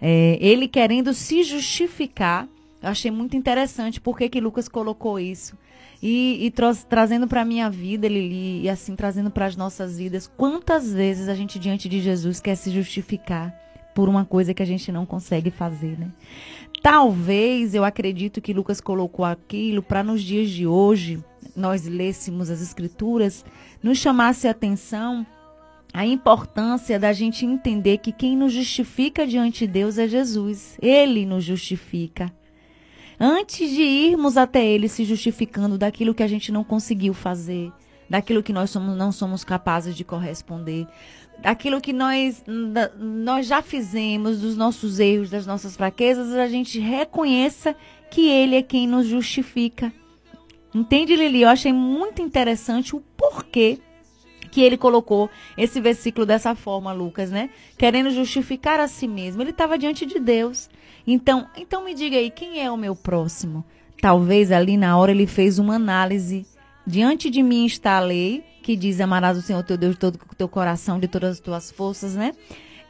[0.00, 2.48] É, ele querendo se justificar.
[2.80, 5.58] Eu achei muito interessante porque que Lucas colocou isso.
[6.00, 10.30] E, e tra trazendo para minha vida, Lili, e assim trazendo para as nossas vidas,
[10.36, 13.65] quantas vezes a gente diante de Jesus quer se justificar
[13.96, 16.12] por uma coisa que a gente não consegue fazer, né?
[16.82, 21.18] Talvez eu acredito que Lucas colocou aquilo para nos dias de hoje
[21.56, 23.42] nós lêssemos as escrituras,
[23.82, 25.26] nos chamasse a atenção
[25.92, 30.76] a importância da gente entender que quem nos justifica diante de Deus é Jesus.
[30.82, 32.30] Ele nos justifica.
[33.18, 37.72] Antes de irmos até Ele se justificando daquilo que a gente não conseguiu fazer,
[38.10, 40.86] daquilo que nós somos, não somos capazes de corresponder,
[41.40, 42.44] daquilo que nós,
[42.98, 47.74] nós já fizemos, dos nossos erros, das nossas fraquezas, a gente reconheça
[48.10, 49.92] que Ele é quem nos justifica.
[50.74, 51.42] Entende, Lili?
[51.42, 53.78] Eu achei muito interessante o porquê
[54.50, 57.50] que ele colocou esse versículo dessa forma, Lucas, né?
[57.76, 59.42] Querendo justificar a si mesmo.
[59.42, 60.70] Ele estava diante de Deus.
[61.06, 63.64] Então, então me diga aí, quem é o meu próximo?
[64.00, 66.46] Talvez ali na hora ele fez uma análise.
[66.86, 70.16] Diante de mim está a lei, que diz amarás o Senhor teu Deus de todo
[70.28, 72.32] o teu coração, de todas as tuas forças, né?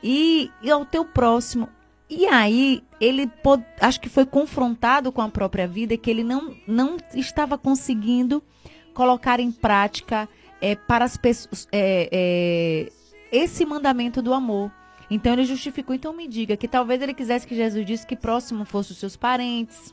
[0.03, 1.69] E, e ao teu próximo.
[2.09, 3.31] E aí, ele
[3.79, 8.43] acho que foi confrontado com a própria vida que ele não, não estava conseguindo
[8.95, 10.27] colocar em prática
[10.63, 12.93] é, para as pessoas é, é,
[13.31, 14.73] esse mandamento do amor.
[15.11, 15.95] Então ele justificou.
[15.95, 19.15] Então me diga que talvez ele quisesse que Jesus disse que próximo fossem os seus
[19.15, 19.93] parentes,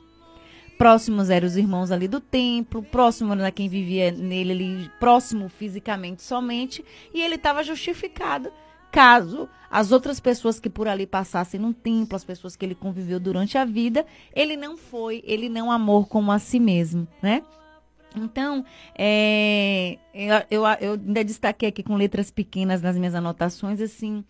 [0.78, 6.22] próximos eram os irmãos ali do templo, próximo era quem vivia nele ali, próximo fisicamente
[6.22, 6.84] somente,
[7.14, 8.52] e ele estava justificado
[8.92, 13.20] caso as outras pessoas que por ali passassem no templo, as pessoas que ele conviveu
[13.20, 14.06] durante a vida,
[14.36, 17.42] ele não foi, ele não amou como a si mesmo, né?
[18.16, 18.64] Então,
[18.96, 24.24] é, eu, eu, eu ainda destaquei aqui com letras pequenas nas minhas anotações, assim,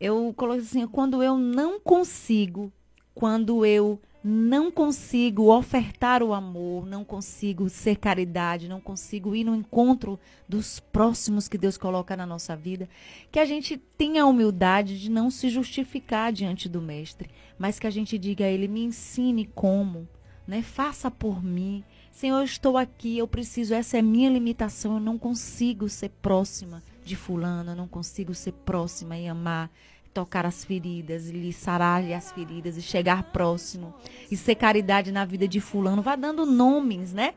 [0.00, 2.72] eu coloquei assim, quando eu não consigo,
[3.14, 9.54] quando eu não consigo ofertar o amor, não consigo ser caridade, não consigo ir no
[9.54, 10.18] encontro
[10.48, 12.88] dos próximos que Deus coloca na nossa vida,
[13.30, 17.28] que a gente tenha a humildade de não se justificar diante do mestre,
[17.58, 20.08] mas que a gente diga a ele me ensine como,
[20.46, 20.62] né?
[20.62, 21.84] Faça por mim.
[22.10, 26.82] Senhor, eu estou aqui, eu preciso, essa é minha limitação, eu não consigo ser próxima
[27.04, 29.70] de fulano, eu não consigo ser próxima e amar
[30.14, 33.92] tocar as feridas, e lhe sarar as feridas, e chegar próximo,
[34.30, 37.34] e ser caridade na vida de fulano, vá dando nomes, né?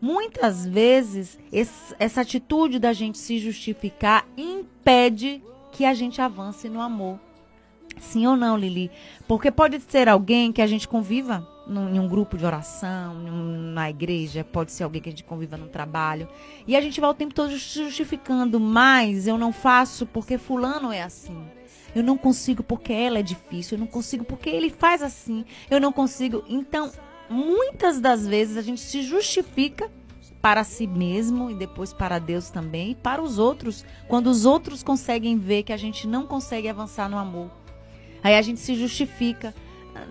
[0.00, 5.42] Muitas vezes, esse, essa atitude da gente se justificar impede
[5.72, 7.18] que a gente avance no amor.
[7.98, 8.90] Sim ou não, Lili?
[9.28, 13.90] Porque pode ser alguém que a gente conviva em um grupo de oração, num, na
[13.90, 16.26] igreja, pode ser alguém que a gente conviva no trabalho.
[16.66, 20.90] E a gente vai o tempo todo se justificando, mas eu não faço porque fulano
[20.90, 21.59] é assim.
[21.94, 23.76] Eu não consigo porque ela é difícil.
[23.76, 25.44] Eu não consigo porque ele faz assim.
[25.70, 26.44] Eu não consigo.
[26.48, 26.90] Então,
[27.28, 29.90] muitas das vezes a gente se justifica
[30.40, 34.82] para si mesmo e depois para Deus também e para os outros, quando os outros
[34.82, 37.50] conseguem ver que a gente não consegue avançar no amor.
[38.22, 39.54] Aí a gente se justifica.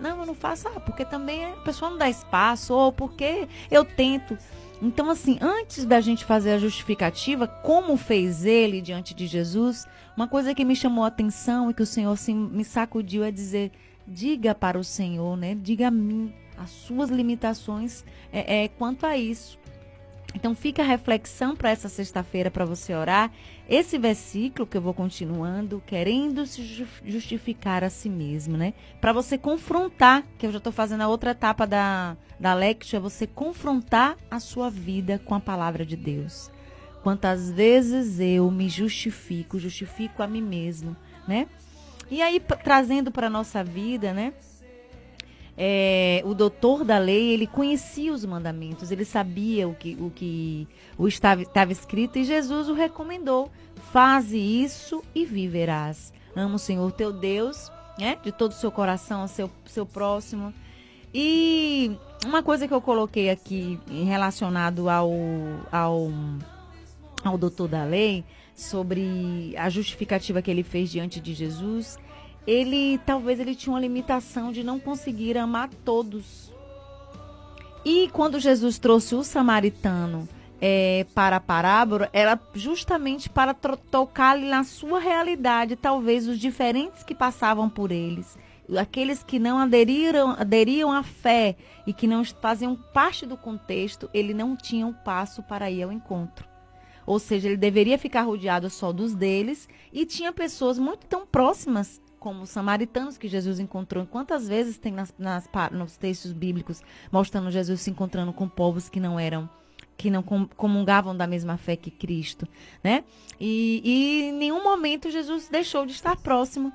[0.00, 3.84] Não, eu não faço, ah, porque também a pessoa não dá espaço, ou porque eu
[3.84, 4.36] tento.
[4.82, 9.86] Então, assim, antes da gente fazer a justificativa, como fez ele diante de Jesus,
[10.16, 13.30] uma coisa que me chamou a atenção e que o Senhor assim, me sacudiu é
[13.30, 13.72] dizer:
[14.06, 15.54] diga para o Senhor, né?
[15.54, 19.58] Diga a mim as suas limitações é, é quanto a isso.
[20.34, 23.32] Então fica a reflexão para essa sexta-feira para você orar.
[23.68, 28.74] Esse versículo que eu vou continuando, querendo se justificar a si mesmo, né?
[29.00, 33.00] Para você confrontar, que eu já estou fazendo a outra etapa da, da lecture, é
[33.00, 36.50] você confrontar a sua vida com a palavra de Deus.
[37.02, 40.96] Quantas vezes eu me justifico, justifico a mim mesmo,
[41.26, 41.48] né?
[42.10, 44.32] E aí, trazendo para nossa vida, né?
[45.62, 50.66] É, o doutor da lei, ele conhecia os mandamentos, ele sabia o que, o que
[50.96, 53.50] o estava, estava escrito e Jesus o recomendou.
[53.92, 56.14] Faze isso e viverás.
[56.34, 58.16] Ama o Senhor teu Deus, né?
[58.24, 60.54] De todo o seu coração, seu, seu próximo.
[61.12, 65.10] E uma coisa que eu coloquei aqui relacionado ao,
[65.70, 66.10] ao
[67.22, 68.24] ao doutor da lei
[68.54, 71.98] sobre a justificativa que ele fez diante de Jesus,
[72.46, 76.52] ele talvez ele tinha uma limitação de não conseguir amar todos.
[77.84, 80.28] E quando Jesus trouxe o samaritano
[80.60, 87.14] é, para a parábola, era justamente para tocar-lhe na sua realidade, talvez os diferentes que
[87.14, 88.36] passavam por eles.
[88.78, 91.56] aqueles que não aderiram, aderiam à fé
[91.86, 95.90] e que não faziam parte do contexto, ele não tinha um passo para ir ao
[95.90, 96.48] encontro.
[97.06, 102.00] Ou seja, ele deveria ficar rodeado só dos deles e tinha pessoas muito tão próximas
[102.20, 104.06] como os samaritanos que Jesus encontrou.
[104.06, 109.00] Quantas vezes tem nas, nas, nos textos bíblicos mostrando Jesus se encontrando com povos que
[109.00, 109.48] não eram
[109.96, 112.48] que não comungavam da mesma fé que Cristo,
[112.82, 113.04] né?
[113.38, 116.72] E, e em nenhum momento Jesus deixou de estar próximo.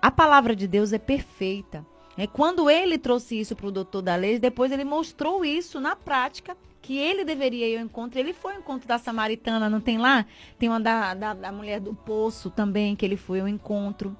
[0.00, 1.86] A palavra de Deus é perfeita.
[2.18, 5.96] É quando ele trouxe isso para o doutor da lei, depois ele mostrou isso na
[5.96, 8.18] prática que ele deveria ir ao encontro.
[8.18, 10.26] Ele foi ao encontro da samaritana, não tem lá?
[10.58, 14.16] Tem uma da, da, da mulher do poço também, que ele foi ao encontro.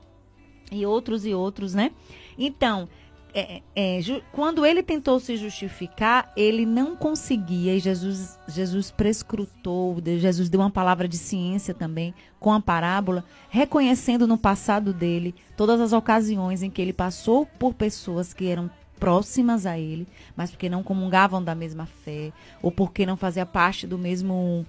[0.70, 1.92] E outros e outros, né?
[2.38, 2.88] Então,
[3.38, 4.00] é, é,
[4.32, 10.70] quando ele tentou se justificar, ele não conseguia, e Jesus, Jesus prescrutou, Jesus deu uma
[10.70, 16.70] palavra de ciência também com a parábola, reconhecendo no passado dele todas as ocasiões em
[16.70, 21.54] que ele passou por pessoas que eram próximas a ele, mas porque não comungavam da
[21.54, 22.32] mesma fé,
[22.62, 24.64] ou porque não fazia parte do mesmo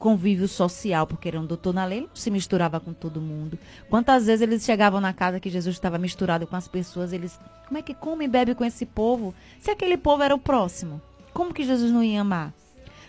[0.00, 3.58] convívio social, porque era um doutor na lei, se misturava com todo mundo.
[3.90, 7.76] Quantas vezes eles chegavam na casa que Jesus estava misturado com as pessoas, eles, como
[7.76, 9.34] é que come e bebe com esse povo?
[9.60, 11.02] Se aquele povo era o próximo,
[11.34, 12.50] como que Jesus não ia amar?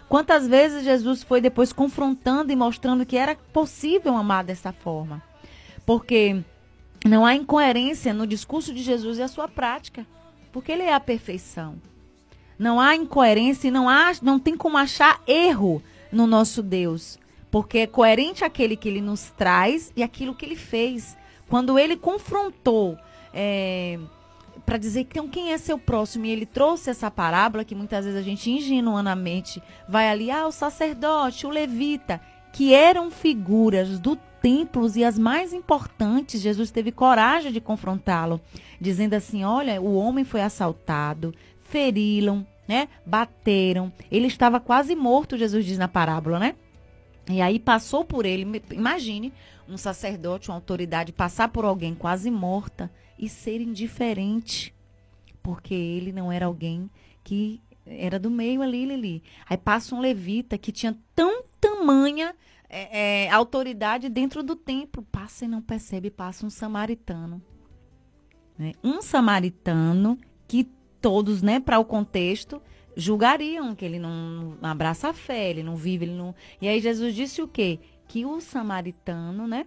[0.09, 5.23] Quantas vezes Jesus foi depois confrontando e mostrando que era possível amar dessa forma?
[5.85, 6.43] Porque
[7.05, 10.05] não há incoerência no discurso de Jesus e a sua prática,
[10.51, 11.76] porque ele é a perfeição.
[12.59, 15.81] Não há incoerência e não, há, não tem como achar erro
[16.11, 17.19] no nosso Deus,
[17.49, 21.17] porque é coerente aquele que ele nos traz e aquilo que ele fez.
[21.49, 22.97] Quando ele confrontou
[23.33, 23.99] é,
[24.65, 28.19] para dizer então quem é seu próximo e ele trouxe essa parábola que muitas vezes
[28.19, 32.21] a gente ingenuamente vai ali, ah, o sacerdote, o levita,
[32.53, 38.41] que eram figuras do templos e as mais importantes, Jesus teve coragem de confrontá-lo,
[38.79, 42.88] dizendo assim: Olha, o homem foi assaltado, feriram, né?
[43.06, 43.91] Bateram.
[44.10, 46.56] Ele estava quase morto, Jesus diz na parábola, né?
[47.30, 48.64] E aí passou por ele.
[48.72, 49.34] Imagine
[49.68, 52.89] um sacerdote, uma autoridade passar por alguém quase morta
[53.19, 54.73] e ser indiferente,
[55.43, 56.89] porque ele não era alguém
[57.26, 59.22] que era do meio ali, Lili.
[59.49, 62.34] Aí passa um levita que tinha tão tamanha
[62.69, 67.41] é, é, autoridade dentro do templo, passa e não percebe, passa um samaritano.
[68.57, 68.72] Né?
[68.81, 70.18] Um samaritano
[70.48, 70.69] que
[71.01, 72.61] todos, né, para o contexto,
[72.95, 76.35] julgariam que ele não, abraça a fé, ele não vive, ele não.
[76.61, 77.79] E aí Jesus disse o quê?
[78.07, 79.65] Que o samaritano, né,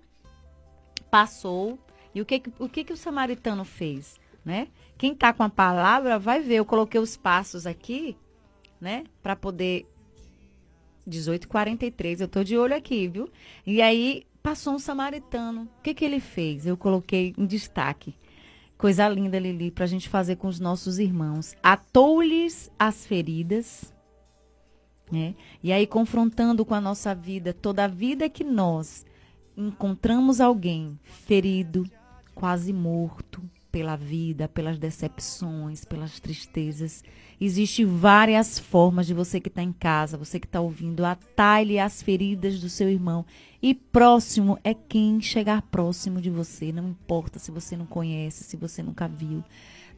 [1.11, 1.79] passou.
[2.15, 4.69] E o que o que, que o samaritano fez, né?
[4.97, 6.57] Quem tá com a palavra vai ver.
[6.57, 8.17] Eu coloquei os passos aqui,
[8.81, 9.87] né, para poder
[11.07, 12.21] 18:43.
[12.21, 13.29] Eu tô de olho aqui, viu?
[13.67, 15.63] E aí passou um samaritano.
[15.79, 16.67] O que que ele fez?
[16.67, 18.15] Eu coloquei em destaque.
[18.85, 21.57] Coisa linda, Lili, para a gente fazer com os nossos irmãos.
[21.63, 23.91] Atou-lhes as feridas,
[25.11, 25.35] né?
[25.63, 29.07] E aí, confrontando com a nossa vida, toda a vida que nós
[29.57, 31.89] encontramos alguém ferido,
[32.35, 33.43] quase morto
[33.75, 37.03] pela vida, pelas decepções, pelas tristezas.
[37.41, 42.01] Existem várias formas de você que está em casa, você que está ouvindo, atalhe as
[42.01, 43.27] feridas do seu irmão
[43.61, 48.57] e próximo é quem chegar próximo de você, não importa se você não conhece, se
[48.57, 49.43] você nunca viu.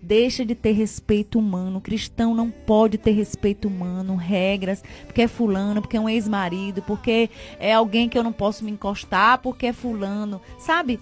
[0.01, 1.77] Deixa de ter respeito humano.
[1.77, 6.81] O cristão não pode ter respeito humano, regras, porque é fulano, porque é um ex-marido,
[6.81, 7.29] porque
[7.61, 10.41] é alguém que eu não posso me encostar, porque é fulano.
[10.59, 10.99] Sabe?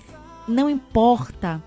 [0.48, 1.62] Não importa.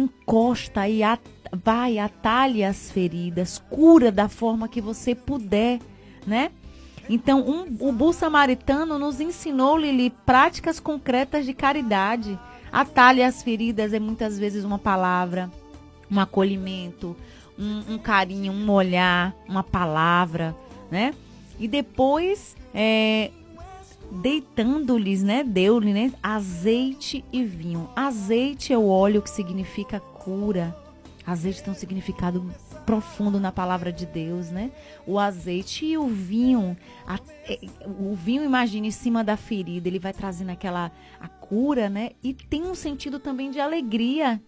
[0.00, 1.20] Encosta e at
[1.52, 5.80] vai, atalhe as feridas, cura da forma que você puder,
[6.26, 6.50] né?
[7.08, 12.38] Então, um, o bom samaritano nos ensinou, Lili, práticas concretas de caridade.
[12.70, 15.50] Atalhe as feridas é muitas vezes uma palavra,
[16.08, 17.16] um acolhimento,
[17.58, 20.54] um, um carinho, um olhar, uma palavra,
[20.88, 21.12] né?
[21.58, 23.32] E depois, é,
[24.10, 25.44] deitando-lhes, né?
[25.44, 26.12] Deu-lhe né?
[26.22, 27.88] azeite e vinho.
[27.94, 30.76] Azeite é o óleo que significa cura.
[31.26, 32.44] Azeite tem um significado
[32.84, 34.72] profundo na palavra de Deus, né?
[35.06, 36.76] O azeite e o vinho,
[37.06, 41.88] a, é, o vinho imagina em cima da ferida, ele vai trazendo aquela a cura,
[41.88, 42.10] né?
[42.22, 44.42] E tem um sentido também de alegria,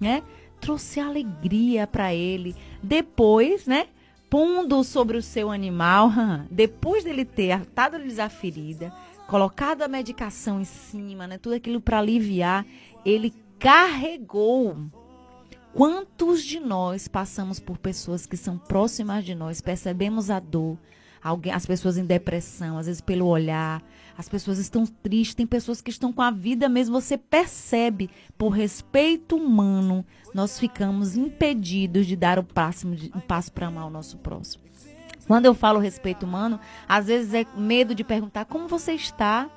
[0.00, 0.22] né?
[0.60, 2.54] Trouxe alegria para ele.
[2.82, 3.86] Depois, né?
[4.30, 6.10] Pondo sobre o seu animal,
[6.50, 8.92] depois dele ter atado-lhes a ferida,
[9.26, 11.36] colocado a medicação em cima, né?
[11.36, 12.64] Tudo aquilo para aliviar,
[13.04, 14.76] ele carregou
[15.72, 20.76] Quantos de nós passamos por pessoas que são próximas de nós, percebemos a dor,
[21.22, 23.82] Alguém, as pessoas em depressão, às vezes pelo olhar,
[24.20, 28.50] as pessoas estão tristes, tem pessoas que estão com a vida mesmo, você percebe, por
[28.50, 34.18] respeito humano, nós ficamos impedidos de dar o próximo, um passo para amar o nosso
[34.18, 34.62] próximo.
[35.26, 39.48] Quando eu falo respeito humano, às vezes é medo de perguntar como você está.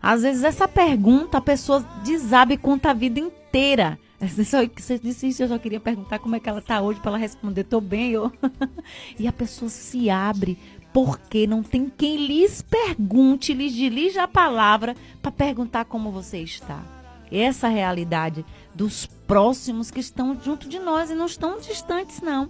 [0.00, 3.98] Às vezes essa pergunta a pessoa desabe e conta a vida inteira.
[4.46, 7.10] Só- Você disse isso, eu só queria perguntar como é que ela está hoje para
[7.10, 8.12] ela responder, tô bem.
[8.12, 8.32] Eu...
[9.18, 10.58] e a pessoa se abre
[11.04, 16.82] porque não tem quem lhes pergunte, lhes dirija a palavra para perguntar como você está.
[17.30, 18.44] Essa realidade
[18.74, 22.48] dos próximos que estão junto de nós e não estão distantes, não.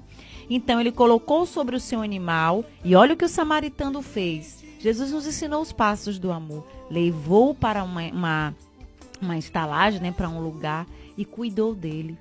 [0.48, 4.64] Então ele colocou sobre o seu animal, e olha o que o samaritano fez.
[4.78, 6.66] Jesus nos ensinou os passos do amor.
[6.90, 8.56] Levou para uma, uma,
[9.20, 10.86] uma estalagem, né, para um lugar,
[11.18, 12.16] e cuidou dele.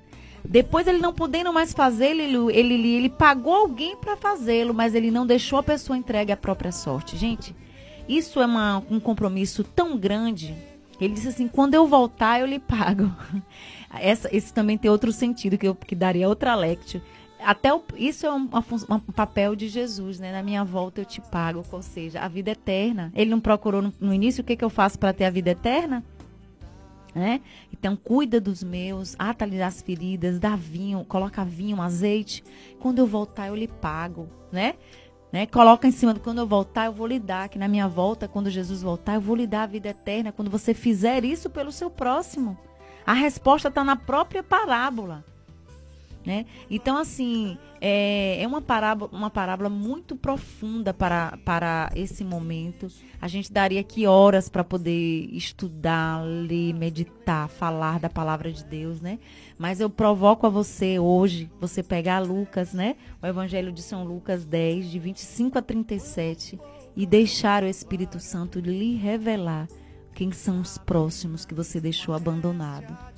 [0.48, 2.22] Depois ele não podendo mais fazer, ele,
[2.52, 6.72] ele, ele, pagou alguém para fazê-lo, mas ele não deixou a pessoa entregue à própria
[6.72, 7.16] sorte.
[7.18, 7.54] Gente,
[8.08, 10.54] isso é uma- um compromisso tão grande.
[10.98, 13.12] Ele disse assim: quando eu voltar, eu lhe pago.
[14.00, 17.00] Essa, esse também tem outro sentido que, eu, que daria outra lectio.
[17.40, 18.48] Até o- isso é um,
[18.90, 20.32] um papel de Jesus, né?
[20.32, 23.12] Na minha volta eu te pago, ou seja, a vida eterna.
[23.14, 25.50] Ele não procurou no, no início o que, que eu faço para ter a vida
[25.50, 26.02] eterna?
[27.14, 27.40] Né?
[27.72, 32.44] Então cuida dos meus, ata-lhe as feridas, dá vinho, coloca vinho, azeite.
[32.78, 34.74] Quando eu voltar eu lhe pago, né?
[35.32, 35.46] Né?
[35.46, 38.26] Coloca em cima do quando eu voltar eu vou lhe dar, que na minha volta,
[38.26, 41.70] quando Jesus voltar, eu vou lhe dar a vida eterna quando você fizer isso pelo
[41.70, 42.56] seu próximo.
[43.04, 45.24] A resposta está na própria parábola.
[46.26, 46.44] Né?
[46.68, 52.88] Então, assim, é, é uma, parábola, uma parábola muito profunda para, para esse momento.
[53.20, 59.00] A gente daria aqui horas para poder estudar, ler, meditar, falar da palavra de Deus,
[59.00, 59.18] né?
[59.56, 62.96] Mas eu provoco a você hoje, você pegar Lucas, né?
[63.22, 66.58] O Evangelho de São Lucas 10, de 25 a 37,
[66.96, 69.68] e deixar o Espírito Santo lhe revelar
[70.14, 73.17] quem são os próximos que você deixou abandonado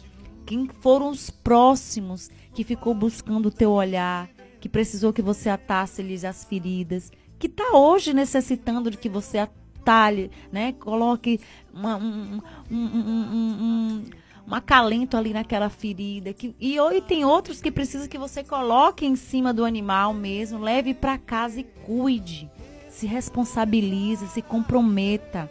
[0.51, 4.29] quem foram os próximos que ficou buscando o teu olhar,
[4.61, 10.29] que precisou que você atasse-lhes as feridas, que está hoje necessitando de que você atalhe,
[10.51, 10.73] né?
[10.73, 11.39] Coloque
[11.73, 14.05] uma, um, um, um, um,
[14.49, 16.33] um- acalento ali naquela ferida.
[16.33, 20.59] Que, e, e tem outros que precisam que você coloque em cima do animal mesmo,
[20.59, 22.51] leve para casa e cuide.
[22.89, 25.49] Se responsabilize, se comprometa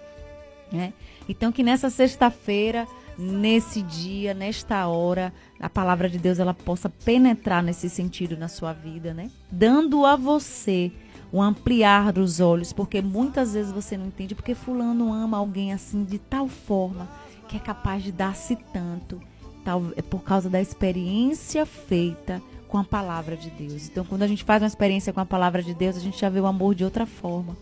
[0.71, 0.93] né?
[1.27, 2.87] Então que nessa sexta-feira,
[3.19, 8.71] nesse dia, nesta hora, a palavra de Deus ela possa penetrar nesse sentido na sua
[8.71, 9.29] vida, né?
[9.51, 10.89] Dando a você
[11.31, 16.03] o ampliar dos olhos, porque muitas vezes você não entende porque fulano ama alguém assim
[16.03, 17.07] de tal forma
[17.47, 19.21] que é capaz de dar-se tanto,
[19.65, 23.89] tal, é por causa da experiência feita com a palavra de Deus.
[23.89, 26.29] Então, quando a gente faz uma experiência com a palavra de Deus, a gente já
[26.29, 27.57] vê o amor de outra forma.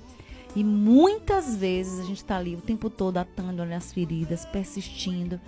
[0.57, 5.39] E muitas vezes a gente está ali o tempo todo atando as feridas, persistindo,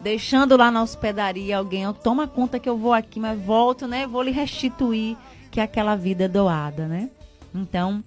[0.00, 4.08] deixando lá na hospedaria alguém, ó, toma conta que eu vou aqui, mas volto, né?
[4.08, 5.16] Vou lhe restituir
[5.52, 7.10] que é aquela vida doada, né?
[7.54, 8.02] Então,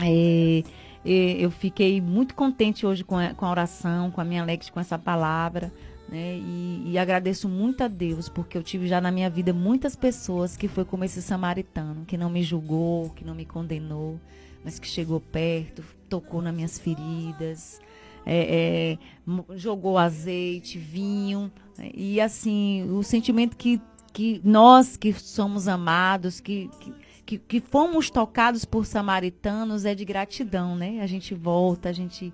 [0.00, 0.62] é,
[1.04, 4.70] é, eu fiquei muito contente hoje com a, com a oração, com a minha lex,
[4.70, 5.72] com essa palavra.
[6.08, 6.36] Né?
[6.36, 10.56] E, e agradeço muito a Deus, porque eu tive já na minha vida muitas pessoas
[10.56, 14.20] que foi como esse samaritano, que não me julgou, que não me condenou,
[14.64, 17.80] mas que chegou perto, tocou nas minhas feridas,
[18.24, 21.50] é, é, jogou azeite, vinho.
[21.76, 21.90] né?
[21.94, 23.80] E assim, o sentimento que,
[24.12, 26.92] que nós que somos amados, que, que,
[27.26, 31.00] que, que fomos tocados por samaritanos, é de gratidão, né?
[31.00, 32.32] A gente volta, a gente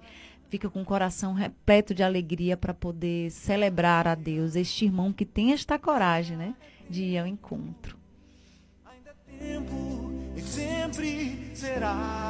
[0.48, 5.24] fica com o coração repleto de alegria para poder celebrar a Deus, este irmão que
[5.24, 6.54] tem esta coragem, né?
[6.88, 7.97] De ir ao encontro.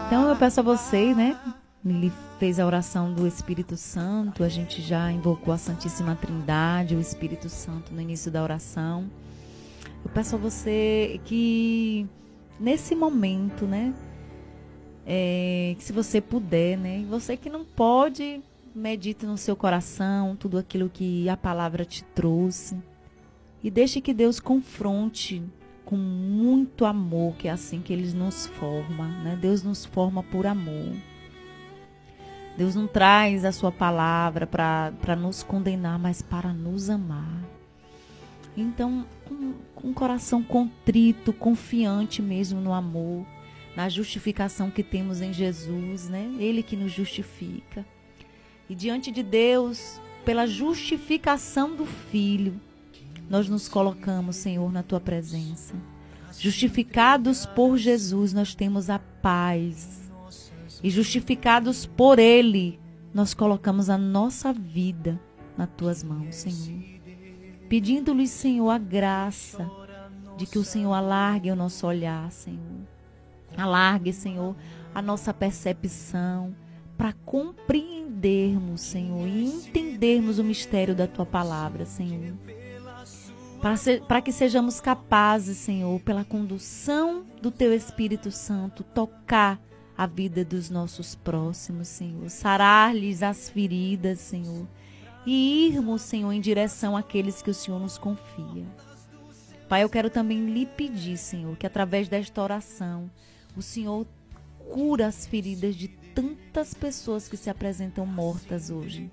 [0.06, 1.38] Então eu peço a vocês, né?
[1.84, 7.00] Ele fez a oração do Espírito Santo, a gente já invocou a Santíssima Trindade, o
[7.00, 9.08] Espírito Santo no início da oração.
[10.04, 12.06] Eu peço a você que
[12.58, 13.94] nesse momento, né?
[15.10, 17.02] é, que se você puder, né?
[17.08, 18.42] Você que não pode,
[18.74, 22.76] medite no seu coração tudo aquilo que a palavra te trouxe.
[23.64, 25.42] E deixe que Deus confronte
[25.88, 29.38] com muito amor, que é assim que Ele nos forma, né?
[29.40, 30.92] Deus nos forma por amor.
[32.58, 37.42] Deus não traz a sua palavra para nos condenar, mas para nos amar.
[38.54, 43.24] Então, com, com um coração contrito, confiante mesmo no amor,
[43.74, 46.30] na justificação que temos em Jesus, né?
[46.38, 47.82] Ele que nos justifica.
[48.68, 52.60] E diante de Deus, pela justificação do Filho,
[53.28, 55.74] nós nos colocamos, Senhor, na tua presença.
[56.38, 60.10] Justificados por Jesus, nós temos a paz.
[60.82, 62.78] E justificados por Ele,
[63.12, 65.20] nós colocamos a nossa vida
[65.56, 66.84] nas tuas mãos, Senhor.
[67.68, 69.68] Pedindo-lhe, Senhor, a graça
[70.36, 72.86] de que o Senhor alargue o nosso olhar, Senhor.
[73.56, 74.54] Alargue, Senhor,
[74.94, 76.54] a nossa percepção
[76.96, 82.34] para compreendermos, Senhor, e entendermos o mistério da tua palavra, Senhor.
[83.60, 89.60] Para, se- para que sejamos capazes, Senhor, pela condução do teu Espírito Santo, tocar
[89.96, 94.66] a vida dos nossos próximos, Senhor, sarar-lhes as feridas, Senhor,
[95.26, 98.64] e irmos, Senhor, em direção àqueles que o Senhor nos confia.
[99.68, 103.10] Pai, eu quero também lhe pedir, Senhor, que através desta oração,
[103.56, 104.06] o Senhor
[104.70, 109.10] cura as feridas de tantas pessoas que se apresentam mortas hoje.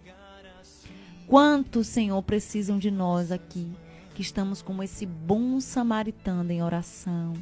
[1.27, 3.67] Quantos, Senhor, precisam de nós aqui,
[4.15, 7.33] que estamos como esse bom samaritano em oração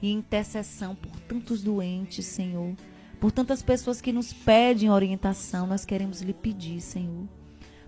[0.00, 2.74] e intercessão por tantos doentes, Senhor,
[3.20, 7.28] por tantas pessoas que nos pedem orientação, nós queremos lhe pedir, Senhor.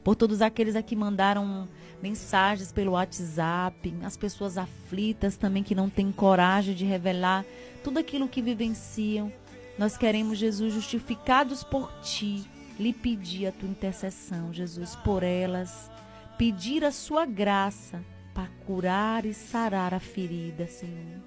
[0.05, 1.67] Por todos aqueles que mandaram
[2.03, 7.47] mensagens pelo WhatsApp, as pessoas aflitas também que não têm coragem de revelar
[7.83, 9.33] tudo aquilo que vivenciam.
[9.79, 12.45] Nós queremos, Jesus, justificados por ti,
[12.79, 15.91] lhe pedir a tua intercessão, Jesus, por elas,
[16.37, 18.05] pedir a sua graça
[18.35, 21.23] para curar e sarar a ferida, Senhor.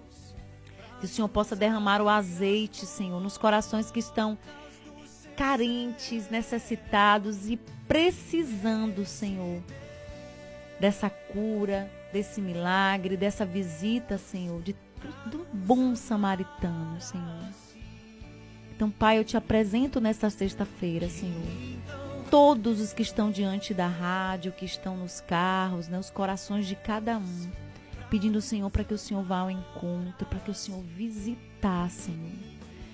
[0.99, 4.37] Que o Senhor possa derramar o azeite, Senhor, nos corações que estão
[5.37, 7.57] carentes, necessitados e
[7.87, 9.61] precisando, Senhor,
[10.79, 14.75] dessa cura, desse milagre, dessa visita, Senhor, de,
[15.27, 17.49] do bom samaritano, Senhor.
[18.75, 22.06] Então, Pai, eu te apresento nesta sexta-feira, Senhor.
[22.29, 26.75] Todos os que estão diante da rádio, que estão nos carros, né, os corações de
[26.75, 27.51] cada um,
[28.09, 32.31] pedindo, Senhor, para que o Senhor vá ao encontro, para que o Senhor visitar, Senhor.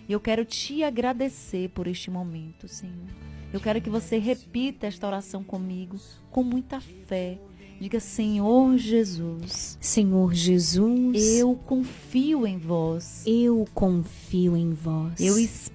[0.07, 3.07] E eu quero te agradecer por este momento, Senhor.
[3.51, 5.97] Eu quero que você repita esta oração comigo
[6.31, 7.39] com muita fé.
[7.79, 9.77] Diga, Senhor Jesus.
[9.79, 11.37] Senhor Jesus.
[11.37, 13.23] Eu confio em vós.
[13.25, 15.19] Eu confio em vós.
[15.19, 15.72] Eu espero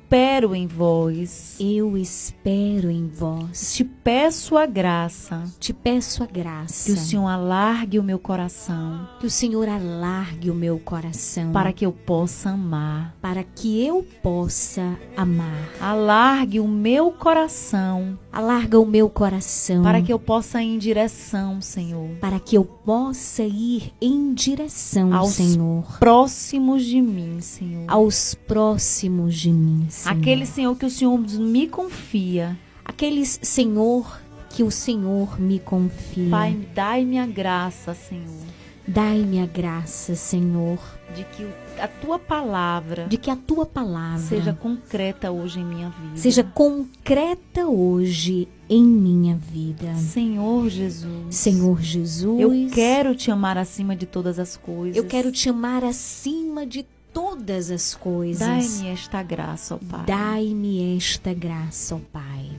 [0.54, 1.56] em vós.
[1.60, 3.74] Eu espero em vós.
[3.74, 5.44] Te peço a graça.
[5.60, 6.86] Te peço a graça.
[6.86, 9.06] Que o Senhor alargue o meu coração.
[9.20, 11.52] Que o Senhor alargue o meu coração.
[11.52, 13.14] Para que eu possa amar.
[13.20, 15.68] Para que eu possa amar.
[15.80, 18.18] Alargue o meu coração.
[18.32, 19.82] Alarga o meu coração.
[19.82, 22.10] Para que eu possa ir em direção, Senhor.
[22.20, 25.98] Para que eu possa ir em direção, aos Senhor.
[25.98, 27.84] próximos de mim, Senhor.
[27.88, 30.18] Aos próximos de mim, Senhor.
[30.18, 32.56] Aquele Senhor que o Senhor me confia.
[32.84, 34.20] Aqueles, Senhor,
[34.50, 36.30] que o Senhor me confia.
[36.30, 38.46] Pai, dai-me a graça, Senhor.
[38.86, 40.78] Dai-me a graça, Senhor.
[41.14, 41.46] De que
[41.78, 43.06] a tua palavra.
[43.06, 44.18] De que a tua palavra.
[44.20, 46.16] Seja concreta hoje em minha vida.
[46.16, 49.94] Seja concreta hoje em minha vida.
[49.96, 51.34] Senhor Jesus.
[51.34, 52.40] Senhor Jesus.
[52.40, 54.96] Eu quero te amar acima de todas as coisas.
[54.96, 58.46] Eu quero te amar acima de todas as coisas.
[58.46, 60.04] Dai-me esta graça, ó Pai.
[60.06, 62.50] Dai-me esta graça, ó Pai.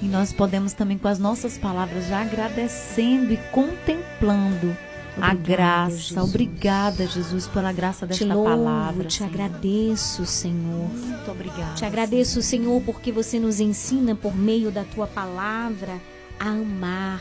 [0.00, 4.76] E nós podemos também, com as nossas palavras, já agradecendo e contemplando
[5.16, 5.96] Obrigada, a graça.
[5.96, 6.16] Jesus.
[6.28, 9.04] Obrigada, Jesus, pela graça desta te louvo, palavra.
[9.04, 9.30] te Senhor.
[9.30, 10.88] agradeço, Senhor.
[10.90, 11.74] Muito obrigada.
[11.74, 16.00] Te agradeço, Senhor, porque você nos ensina por meio da tua palavra
[16.38, 17.20] a amar.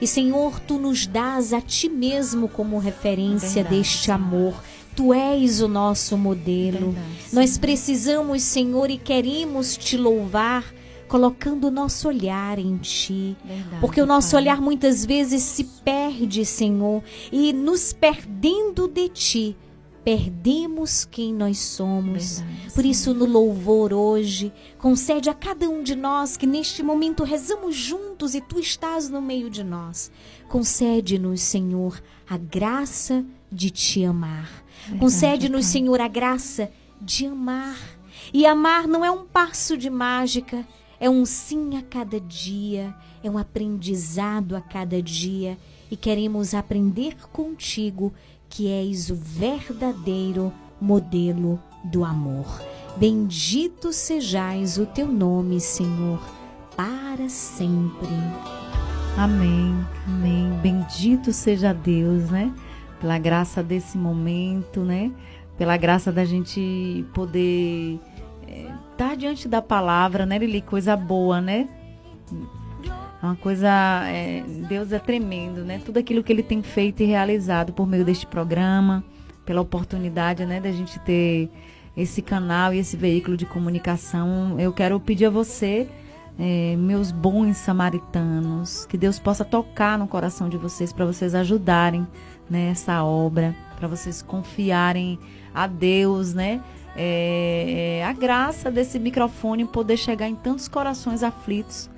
[0.00, 4.18] E, Senhor, tu nos dás a ti mesmo como referência Verdade, deste Senhor.
[4.94, 6.92] Tu és o nosso modelo.
[6.92, 10.64] Verdade, Nós precisamos, Senhor, e queremos te louvar
[11.08, 13.36] colocando o nosso olhar em ti.
[13.44, 14.42] Verdade, Porque o nosso Pai.
[14.42, 17.02] olhar muitas vezes se perde, Senhor,
[17.32, 19.56] e nos perdendo de ti,
[20.04, 22.40] perdemos quem nós somos.
[22.40, 27.24] Verdade, Por isso, no louvor hoje, concede a cada um de nós que neste momento
[27.24, 30.10] rezamos juntos e tu estás no meio de nós.
[30.48, 34.64] Concede-nos, Senhor, a graça de te amar.
[34.98, 35.66] Concede-nos.
[35.66, 36.70] Senhor, a graça
[37.00, 37.78] de amar.
[38.32, 40.66] E amar não é um passo de mágica,
[40.98, 42.94] é um sim a cada dia,
[43.24, 45.58] é um aprendizado a cada dia.
[45.90, 48.12] E queremos aprender contigo,
[48.48, 52.62] que és o verdadeiro modelo do amor.
[52.96, 56.20] Bendito sejais o teu nome, Senhor,
[56.76, 58.08] para sempre.
[59.16, 59.74] Amém,
[60.06, 60.50] amém.
[60.62, 62.52] Bendito seja Deus, né?
[63.00, 65.10] Pela graça desse momento, né?
[65.56, 67.98] Pela graça da gente poder
[68.92, 70.60] estar diante da palavra, né, Lili?
[70.60, 71.68] Coisa boa, né?
[73.22, 73.68] É uma coisa.
[74.06, 75.80] é, Deus é tremendo, né?
[75.84, 79.04] Tudo aquilo que ele tem feito e realizado por meio deste programa,
[79.44, 81.50] pela oportunidade, né, da gente ter
[81.96, 84.58] esse canal e esse veículo de comunicação.
[84.58, 85.88] Eu quero pedir a você,
[86.38, 92.06] eh, meus bons samaritanos, que Deus possa tocar no coração de vocês para vocês ajudarem
[92.50, 95.18] nessa obra, para vocês confiarem
[95.54, 96.60] a Deus, né?
[96.96, 101.88] É, a graça desse microfone poder chegar em tantos corações aflitos.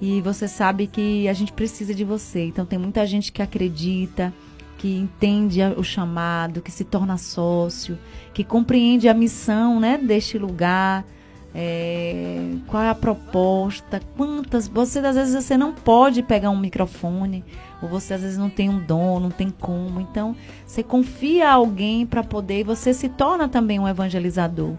[0.00, 2.44] E você sabe que a gente precisa de você.
[2.44, 4.32] Então tem muita gente que acredita,
[4.78, 7.98] que entende o chamado, que se torna sócio,
[8.34, 11.04] que compreende a missão, né, deste lugar.
[11.54, 14.00] É, qual é a proposta?
[14.16, 14.66] Quantas?
[14.68, 17.44] Você às vezes você não pode pegar um microfone,
[17.82, 20.00] ou você às vezes não tem um dom, não tem como.
[20.00, 20.34] Então
[20.66, 24.74] você confia a alguém para poder e você se torna também um evangelizador.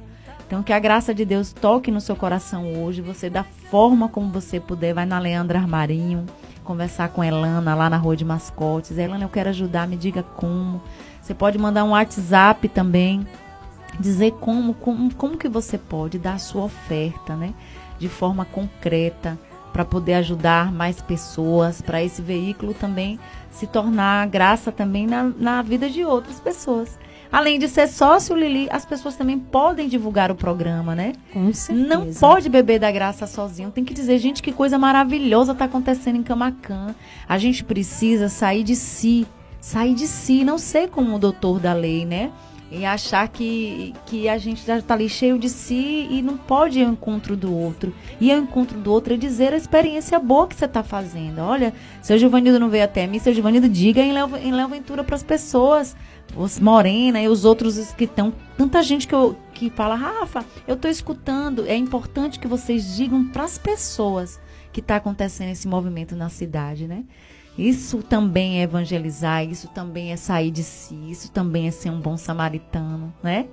[0.47, 4.31] Então que a graça de Deus toque no seu coração hoje, você da forma como
[4.31, 6.25] você puder, vai na Leandra Armarinho,
[6.63, 8.97] conversar com Elana lá na Rua de Mascotes.
[8.97, 10.81] Elana, eu quero ajudar, me diga como.
[11.21, 13.25] Você pode mandar um WhatsApp também,
[13.99, 17.53] dizer como, como, como que você pode dar a sua oferta, né?
[17.99, 19.37] De forma concreta,
[19.71, 23.19] para poder ajudar mais pessoas, para esse veículo também
[23.53, 26.97] se tornar graça também na, na vida de outras pessoas.
[27.31, 31.13] Além de ser sócio, Lili, as pessoas também podem divulgar o programa, né?
[31.31, 31.87] Com certeza.
[31.87, 33.71] Não pode beber da graça sozinho.
[33.71, 36.93] Tem que dizer, gente, que coisa maravilhosa está acontecendo em Camacan.
[37.27, 39.25] A gente precisa sair de si.
[39.59, 42.31] Sair de si, não ser como o doutor da lei, né?
[42.75, 46.79] E achar que, que a gente já está ali cheio de si e não pode
[46.79, 47.93] ir ao encontro do outro.
[48.19, 51.39] Ir ao encontro do outro é dizer a experiência boa que você está fazendo.
[51.39, 51.71] Olha,
[52.01, 55.15] seu Giovanildo não veio até mim, seu Giovanildo diga em Léo, em Léo Ventura para
[55.15, 55.95] as pessoas.
[56.35, 58.33] Os Morena e os outros que estão.
[58.57, 61.67] Tanta gente que, eu, que fala, Rafa, eu estou escutando.
[61.67, 64.39] É importante que vocês digam para as pessoas
[64.71, 67.03] que está acontecendo esse movimento na cidade, né?
[67.57, 71.99] Isso também é evangelizar, isso também é sair de si, isso também é ser um
[72.01, 73.47] bom samaritano, né?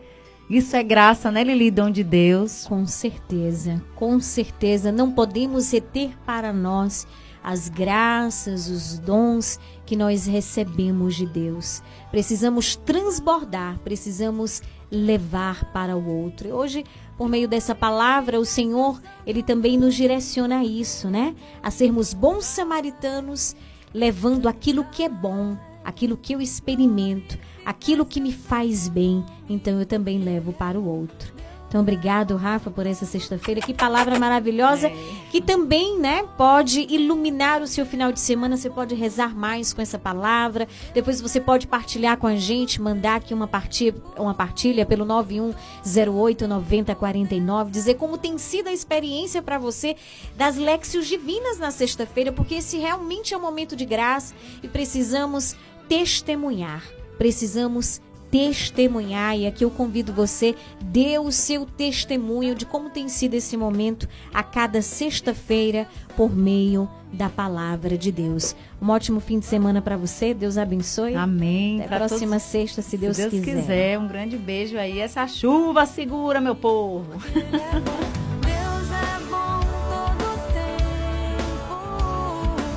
[0.48, 2.66] Isso é graça, né, Lili, dom de Deus.
[2.66, 4.90] Com certeza, com certeza.
[4.90, 7.06] Não podemos reter para nós
[7.42, 11.82] as graças, os dons que nós recebemos de Deus.
[12.10, 16.48] Precisamos transbordar, precisamos levar para o outro.
[16.48, 16.84] E hoje,
[17.16, 21.34] por meio dessa palavra, o Senhor, ele também nos direciona a isso, né?
[21.62, 23.54] A sermos bons samaritanos,
[23.92, 29.78] levando aquilo que é bom, aquilo que eu experimento, aquilo que me faz bem, então
[29.78, 31.39] eu também levo para o outro.
[31.70, 33.60] Então, obrigado, Rafa, por essa sexta-feira.
[33.60, 34.90] Que palavra maravilhosa,
[35.30, 38.56] que também, né, pode iluminar o seu final de semana.
[38.56, 40.66] Você pode rezar mais com essa palavra.
[40.92, 46.48] Depois você pode partilhar com a gente, mandar aqui uma partilha, uma partilha pelo 9108
[46.48, 49.94] 9049, dizer como tem sido a experiência para você
[50.36, 55.54] das Léxios Divinas na sexta-feira, porque esse realmente é um momento de graça e precisamos
[55.88, 56.82] testemunhar.
[57.16, 58.00] Precisamos
[58.30, 63.56] testemunhar e aqui eu convido você dê o seu testemunho de como tem sido esse
[63.56, 65.86] momento a cada sexta-feira
[66.16, 68.54] por meio da palavra de Deus.
[68.80, 70.32] Um ótimo fim de semana para você.
[70.32, 71.16] Deus abençoe.
[71.16, 71.82] Amém.
[71.82, 73.60] Até a próxima todos- sexta, se Deus, Se Deus quiser.
[73.60, 73.98] quiser.
[73.98, 75.00] Um grande beijo aí.
[75.00, 77.06] Essa chuva segura, meu povo.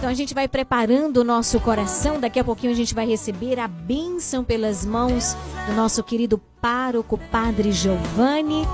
[0.03, 2.19] Então a gente vai preparando o nosso coração.
[2.19, 5.34] Daqui a pouquinho a gente vai receber a bênção pelas mãos
[5.65, 8.67] do nosso querido pároco, Padre Giovanni.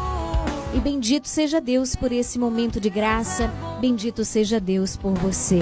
[0.74, 3.48] E bendito seja Deus por esse momento de graça.
[3.80, 5.62] Bendito seja Deus por você.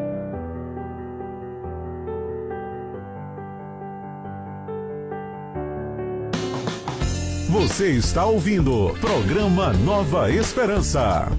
[7.51, 11.29] Você está ouvindo programa Nova Esperança.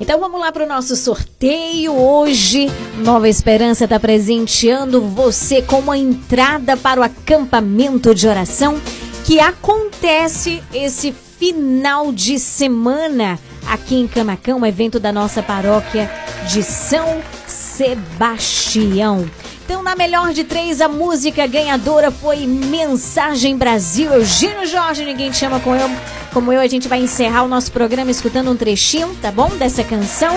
[0.00, 1.92] Então vamos lá para o nosso sorteio.
[1.92, 2.68] Hoje,
[3.04, 8.80] Nova Esperança está presenteando você com uma entrada para o acampamento de oração
[9.26, 16.10] que acontece esse final de semana aqui em Camacão, um evento da nossa paróquia
[16.50, 19.28] de São Sebastião.
[19.68, 24.10] Então, na melhor de três, a música ganhadora foi Mensagem Brasil.
[24.10, 25.90] Eugênio Jorge, ninguém te chama com eu,
[26.32, 26.58] como eu.
[26.58, 29.50] A gente vai encerrar o nosso programa escutando um trechinho, tá bom?
[29.58, 30.34] Dessa canção.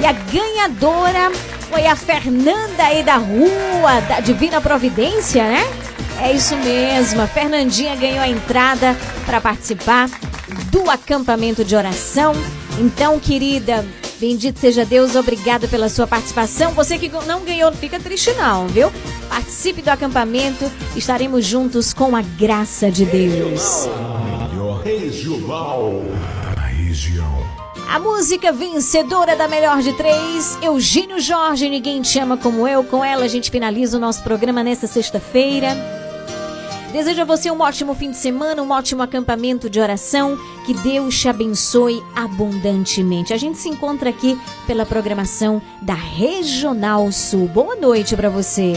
[0.00, 1.32] E a ganhadora
[1.68, 5.68] foi a Fernanda aí da rua, da Divina Providência, né?
[6.20, 8.96] É isso mesmo, a Fernandinha ganhou a entrada
[9.26, 10.08] para participar
[10.70, 12.32] do acampamento de oração.
[12.78, 13.84] Então, querida,
[14.22, 16.70] bendito seja Deus, obrigado pela sua participação.
[16.74, 18.88] Você que não ganhou, não fica triste não, viu?
[19.28, 23.88] Participe do acampamento, estaremos juntos com a graça de Deus.
[24.84, 26.02] Regional
[26.54, 27.36] da região.
[27.88, 32.84] A música vencedora da melhor de três, Eugênio Jorge, Ninguém Te Ama Como Eu.
[32.84, 36.01] Com ela a gente finaliza o nosso programa nesta sexta-feira.
[36.92, 40.38] Desejo a você um ótimo fim de semana, um ótimo acampamento de oração.
[40.66, 43.32] Que Deus te abençoe abundantemente.
[43.32, 47.48] A gente se encontra aqui pela programação da Regional Sul.
[47.48, 48.74] Boa noite para você.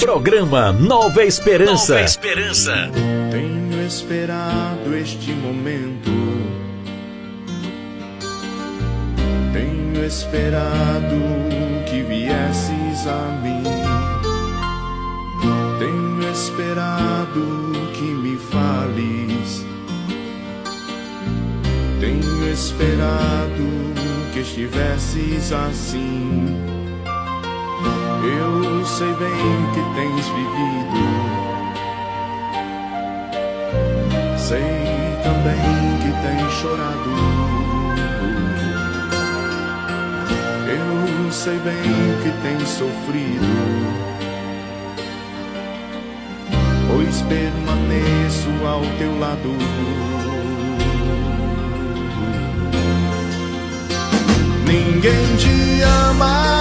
[0.00, 1.94] Programa Nova Esperança.
[1.94, 2.90] Nova Esperança.
[3.30, 6.10] Tenho esperado este momento.
[9.50, 11.16] Tenho esperado
[11.88, 13.73] que viesses a mim.
[16.74, 19.64] Esperado que me fales.
[22.00, 23.68] Tenho esperado
[24.32, 26.60] que estivesses assim.
[28.24, 30.98] Eu sei bem que tens vivido.
[34.36, 34.58] Sei
[35.22, 37.14] também que tens chorado.
[40.66, 43.93] Eu sei bem que tens sofrido.
[46.94, 49.50] Pois permaneço ao teu lado.
[54.64, 56.53] Ninguém te ama